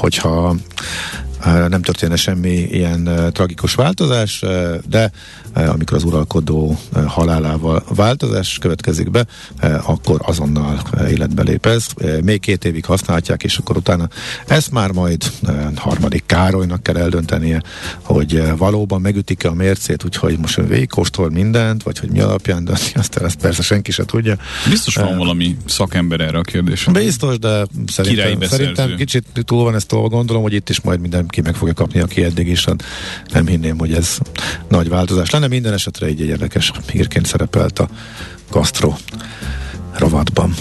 hogyha 0.00 0.56
nem 1.44 1.82
történne 1.82 2.16
semmi 2.16 2.48
ilyen 2.50 3.30
tragikus 3.32 3.74
változás, 3.74 4.44
de 4.88 5.10
amikor 5.54 5.96
az 5.96 6.04
uralkodó 6.04 6.78
halálával 7.06 7.84
változás 7.94 8.58
következik 8.58 9.10
be, 9.10 9.26
akkor 9.84 10.20
azonnal 10.24 10.82
életbe 11.08 11.42
lép 11.42 11.66
ez. 11.66 11.86
Még 12.22 12.40
két 12.40 12.64
évig 12.64 12.84
használhatják, 12.84 13.42
és 13.42 13.56
akkor 13.56 13.76
utána 13.76 14.08
ezt 14.46 14.70
már 14.70 14.90
majd 14.90 15.32
harmadik 15.74 16.24
Károlynak 16.26 16.82
kell 16.82 16.96
eldöntenie, 16.96 17.62
hogy 18.02 18.56
valóban 18.56 19.00
megütik-e 19.00 19.48
a 19.48 19.54
mércét, 19.54 20.04
úgyhogy 20.04 20.38
most 20.38 20.56
végigkóstol 20.56 21.30
mindent, 21.30 21.82
vagy 21.82 21.98
hogy 21.98 22.10
mi 22.10 22.20
alapján, 22.20 22.64
de 22.64 22.72
azt, 22.94 23.16
ezt 23.16 23.40
persze 23.40 23.62
senki 23.62 23.90
se 23.90 24.04
tudja. 24.04 24.36
Biztos 24.68 24.94
van 24.94 25.12
uh, 25.12 25.16
valami 25.16 25.56
szakember 25.66 26.20
erre 26.20 26.38
a 26.38 26.42
kérdésre. 26.42 26.92
Biztos, 26.92 27.38
de 27.38 27.66
szerintem, 27.86 28.40
szerintem 28.40 28.96
kicsit 28.96 29.24
túl 29.44 29.64
van 29.64 29.74
ezt 29.74 29.90
gondolom, 29.90 30.42
hogy 30.42 30.52
itt 30.52 30.68
is 30.68 30.80
majd 30.80 31.00
mindenki 31.36 31.40
meg 31.50 31.54
fogja 31.54 31.74
kapni, 31.74 32.00
aki 32.00 32.24
eddig 32.24 32.48
is, 32.48 32.66
nem 33.32 33.46
hinném, 33.46 33.78
hogy 33.78 33.92
ez 33.92 34.18
nagy 34.68 34.88
változás 34.88 35.30
lenne. 35.30 35.46
Minden 35.46 35.72
esetre 35.72 36.08
így 36.08 36.20
egy 36.20 36.28
érdekes 36.28 36.72
hírként 36.90 37.26
szerepelt 37.26 37.78
a 37.78 37.88
Castro 38.50 38.94
rovatban. 39.96 40.54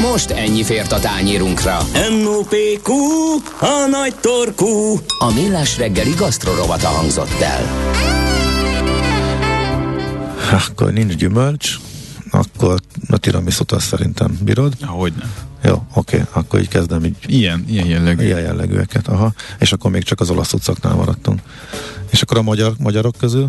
Most 0.00 0.30
ennyi 0.30 0.64
fért 0.64 0.92
a 0.92 0.98
tányírunkra. 0.98 1.78
M.O.P.Q. 2.10 2.92
A 3.60 3.86
nagy 3.90 4.14
torkú. 4.20 5.00
A 5.18 5.32
millás 5.34 5.76
reggeli 5.76 6.14
gasztrorovata 6.16 6.88
hangzott 6.88 7.40
el. 7.40 7.62
Akkor 10.66 10.92
nincs 10.92 11.14
gyümölcs, 11.14 11.76
akkor 12.30 12.80
a 13.08 13.16
tiramisot 13.16 13.72
azt 13.72 13.86
szerintem 13.86 14.38
bírod. 14.42 14.72
Ahogy 14.80 15.12
nem. 15.18 15.51
Jó, 15.64 15.86
oké, 15.94 16.16
okay, 16.16 16.28
akkor 16.30 16.60
így 16.60 16.68
kezdem 16.68 17.04
így. 17.04 17.16
Ilyen, 17.26 17.64
ilyen 17.68 17.86
jellegű. 17.86 18.24
Ilyen 18.24 18.40
jellegűeket, 18.40 19.08
aha. 19.08 19.32
És 19.58 19.72
akkor 19.72 19.90
még 19.90 20.02
csak 20.02 20.20
az 20.20 20.30
olasz 20.30 20.52
utcaknál 20.52 20.94
maradtunk. 20.94 21.40
És 22.10 22.22
akkor 22.22 22.36
a 22.36 22.42
magyar, 22.42 22.74
magyarok 22.78 23.16
közül? 23.18 23.48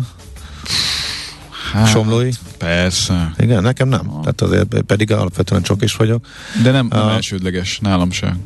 Hát, 1.72 1.88
Somlói? 1.88 2.30
Persze. 2.58 3.34
Igen, 3.38 3.62
nekem 3.62 3.88
nem. 3.88 4.10
Ah. 4.10 4.20
Tehát 4.20 4.40
azért 4.40 4.82
pedig 4.82 5.12
alapvetően 5.12 5.62
csak 5.62 5.82
is 5.82 5.96
vagyok. 5.96 6.26
De 6.62 6.70
nem, 6.70 6.86
nem 6.86 7.06
uh, 7.06 7.12
elsődleges, 7.12 7.78
nálam 7.78 8.10
sem. 8.10 8.44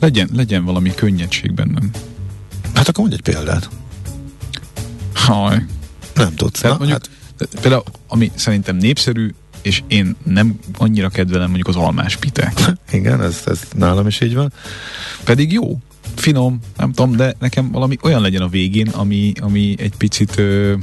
Legyen, 0.00 0.28
legyen 0.32 0.64
valami 0.64 0.94
könnyedség 0.94 1.52
bennem. 1.54 1.90
Hát 2.74 2.88
akkor 2.88 3.00
mondj 3.00 3.14
egy 3.14 3.34
példát. 3.34 3.68
Haj. 5.14 5.64
Nem 6.14 6.34
tudsz. 6.34 6.60
Tehát 6.60 6.78
Na, 6.78 6.84
mondjuk, 6.84 7.06
hát... 7.38 7.60
például, 7.60 7.82
ami 8.06 8.32
szerintem 8.34 8.76
népszerű, 8.76 9.34
és 9.62 9.82
én 9.86 10.16
nem 10.24 10.58
annyira 10.78 11.08
kedvelem 11.08 11.46
mondjuk 11.46 11.68
az 11.68 11.76
almás 11.76 12.16
pite. 12.16 12.52
Igen, 12.92 13.22
ez, 13.22 13.42
ez 13.46 13.60
nálam 13.76 14.06
is 14.06 14.20
így 14.20 14.34
van. 14.34 14.52
Pedig 15.24 15.52
jó, 15.52 15.78
finom, 16.14 16.60
nem 16.76 16.92
tudom, 16.92 17.16
de 17.16 17.34
nekem 17.38 17.70
valami 17.70 17.96
olyan 18.02 18.20
legyen 18.20 18.42
a 18.42 18.48
végén, 18.48 18.88
ami, 18.88 19.32
ami 19.40 19.74
egy 19.78 19.92
picit 19.96 20.38
ö, 20.38 20.74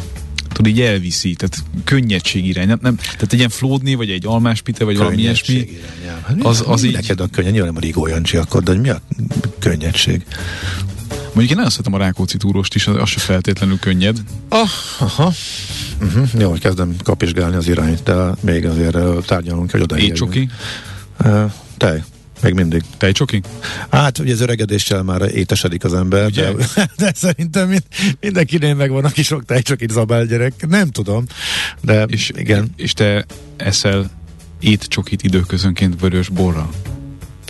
tud 0.52 0.68
így 0.68 0.82
elviszi, 0.82 1.36
tehát 1.36 1.58
könnyedség 1.84 2.46
irány, 2.46 2.68
nem, 2.68 2.80
nem, 2.82 2.96
tehát 2.96 3.34
egy 3.34 3.38
ilyen 3.38 3.50
flódni, 3.50 3.96
vagy 3.96 4.10
egy 4.10 4.26
almás 4.26 4.62
pite, 4.62 4.84
vagy 4.84 4.98
valami 4.98 5.18
ilyesmi, 5.18 5.68
hát 6.26 6.44
az, 6.44 6.64
az 6.68 6.84
így... 6.84 6.94
Neked 6.94 7.20
a 7.20 7.28
könnyen, 7.28 7.52
nyilván 7.52 7.74
nem 7.74 7.82
a 7.82 7.86
Rigó 7.86 8.08
Jancsi 8.08 8.38
akkor, 8.38 8.64
de 8.64 8.72
hogy 8.72 8.82
mi 8.82 8.90
a 8.90 9.02
könnyedség? 9.60 10.26
Mondjuk 11.34 11.50
én 11.50 11.56
nagyon 11.56 11.70
szeretem 11.70 11.94
a 11.94 11.98
Rákóczi 11.98 12.38
túróst 12.38 12.76
is, 12.76 12.88
az 12.88 13.10
se 13.10 13.20
feltétlenül 13.20 13.80
könnyed. 13.80 14.18
Ah, 14.50 14.70
aha. 15.00 15.32
Uh-huh. 16.02 16.30
Jó, 16.40 16.50
hogy 16.50 16.60
kezdem 16.60 16.96
kapizsgálni 17.04 17.56
az 17.56 17.68
irányt, 17.68 18.04
de 18.04 18.16
még 18.42 18.66
azért 18.66 18.98
tárgyalunk, 19.26 19.72
hogy 19.72 19.82
oda 19.82 19.98
Étcsoki? 19.98 20.50
Uh, 21.24 21.52
tej. 21.78 22.04
Még 22.42 22.54
mindig. 22.54 22.84
Tejcsoki? 22.98 23.42
Hát 23.90 24.20
ugye 24.20 24.34
az 24.34 24.42
öregedéssel 24.42 25.04
már 25.04 25.22
étesedik 25.22 25.84
az 25.84 25.94
ember, 25.94 26.30
de, 26.30 26.52
de 26.98 27.12
szerintem 27.16 27.68
mind, 27.68 27.84
mindenkinél 28.20 28.74
megvan, 28.74 29.06
aki 29.06 29.24
sok 29.24 29.46
tejcsokit 29.46 29.92
zabál 29.92 30.26
gyerek. 30.26 30.68
Nem 30.68 30.90
tudom, 30.90 31.26
de 31.82 32.04
és, 32.04 32.32
igen. 32.36 32.74
És 32.76 32.94
te 32.94 33.26
eszel 33.58 34.10
étcsokit 34.60 35.24
időközönként 35.24 36.00
vörös 36.00 36.30
borral? 36.30 36.70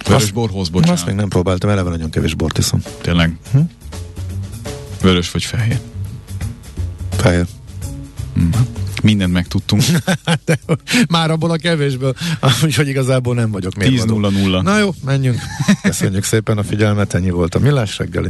Vörös 0.05 0.23
azt, 0.23 0.33
borhoz, 0.33 0.69
bocsánat. 0.69 0.97
Azt 0.97 1.05
még 1.05 1.15
nem 1.15 1.29
próbáltam, 1.29 1.69
eleve 1.69 1.89
nagyon 1.89 2.09
kevés 2.09 2.33
bort 2.33 2.57
iszom. 2.57 2.81
Tényleg? 3.01 3.37
Hm? 3.51 3.59
Vörös 5.01 5.31
vagy 5.31 5.43
fehér? 5.43 5.79
Fehér. 7.17 7.45
Mm. 8.39 8.49
Mindent 9.03 9.33
megtudtunk. 9.33 9.83
De, 10.45 10.59
már 11.09 11.31
abból 11.31 11.51
a 11.51 11.55
kevésből, 11.55 12.13
hogy 12.75 12.87
igazából 12.87 13.35
nem 13.35 13.51
vagyok 13.51 13.73
10-0-0. 13.75 14.61
Na 14.61 14.77
jó, 14.77 14.93
menjünk. 15.05 15.39
Köszönjük 15.81 16.23
szépen 16.23 16.57
a 16.57 16.63
figyelmet, 16.63 17.13
ennyi 17.13 17.29
volt 17.29 17.55
a 17.55 17.59
millás 17.59 17.97
reggeli. 17.97 18.29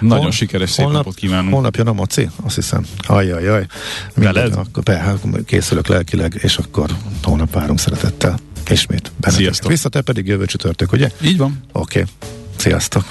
Nagyon 0.00 0.22
Hol, 0.22 0.30
sikeres 0.30 0.70
szép 0.70 0.84
holnap, 0.84 1.04
napot 1.04 1.18
kívánunk. 1.18 1.52
Holnap 1.52 1.76
jön 1.76 1.86
a 1.86 1.92
moci, 1.92 2.28
azt 2.42 2.54
hiszem. 2.54 2.86
Ajjajjaj. 3.06 3.66
Veled? 4.14 4.52
Akkor 4.52 4.82
be, 4.82 5.14
készülök 5.46 5.86
lelkileg, 5.86 6.38
és 6.42 6.56
akkor 6.56 6.90
holnap 7.22 7.52
várunk 7.52 7.78
szeretettel. 7.78 8.38
Ismét. 8.70 9.12
Benedek. 9.20 9.42
Sziasztok. 9.42 9.70
Vissza 9.70 9.88
te 9.88 10.00
pedig 10.00 10.26
jövő 10.26 10.46
csütörtök, 10.46 10.92
ugye? 10.92 11.10
Így 11.22 11.36
van. 11.36 11.60
Oké. 11.72 12.00
Okay. 12.00 12.12
Sziasztok. 12.56 13.04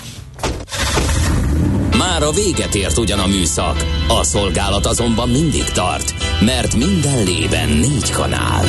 Már 1.97 2.23
a 2.23 2.31
véget 2.31 2.75
ért 2.75 2.97
ugyan 2.97 3.19
a 3.19 3.27
műszak, 3.27 3.85
a 4.07 4.23
szolgálat 4.23 4.85
azonban 4.85 5.29
mindig 5.29 5.63
tart, 5.63 6.13
mert 6.41 6.75
minden 6.75 7.23
lében 7.23 7.69
négy 7.69 8.11
kanál. 8.11 8.65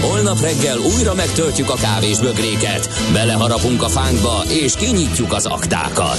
Holnap 0.00 0.40
reggel 0.40 0.78
újra 0.78 1.14
megtöltjük 1.14 1.70
a 1.70 1.74
kávés 1.74 2.18
bögréket, 2.18 2.88
beleharapunk 3.12 3.82
a 3.82 3.88
fánkba 3.88 4.42
és 4.48 4.74
kinyitjuk 4.74 5.32
az 5.32 5.46
aktákat. 5.46 6.18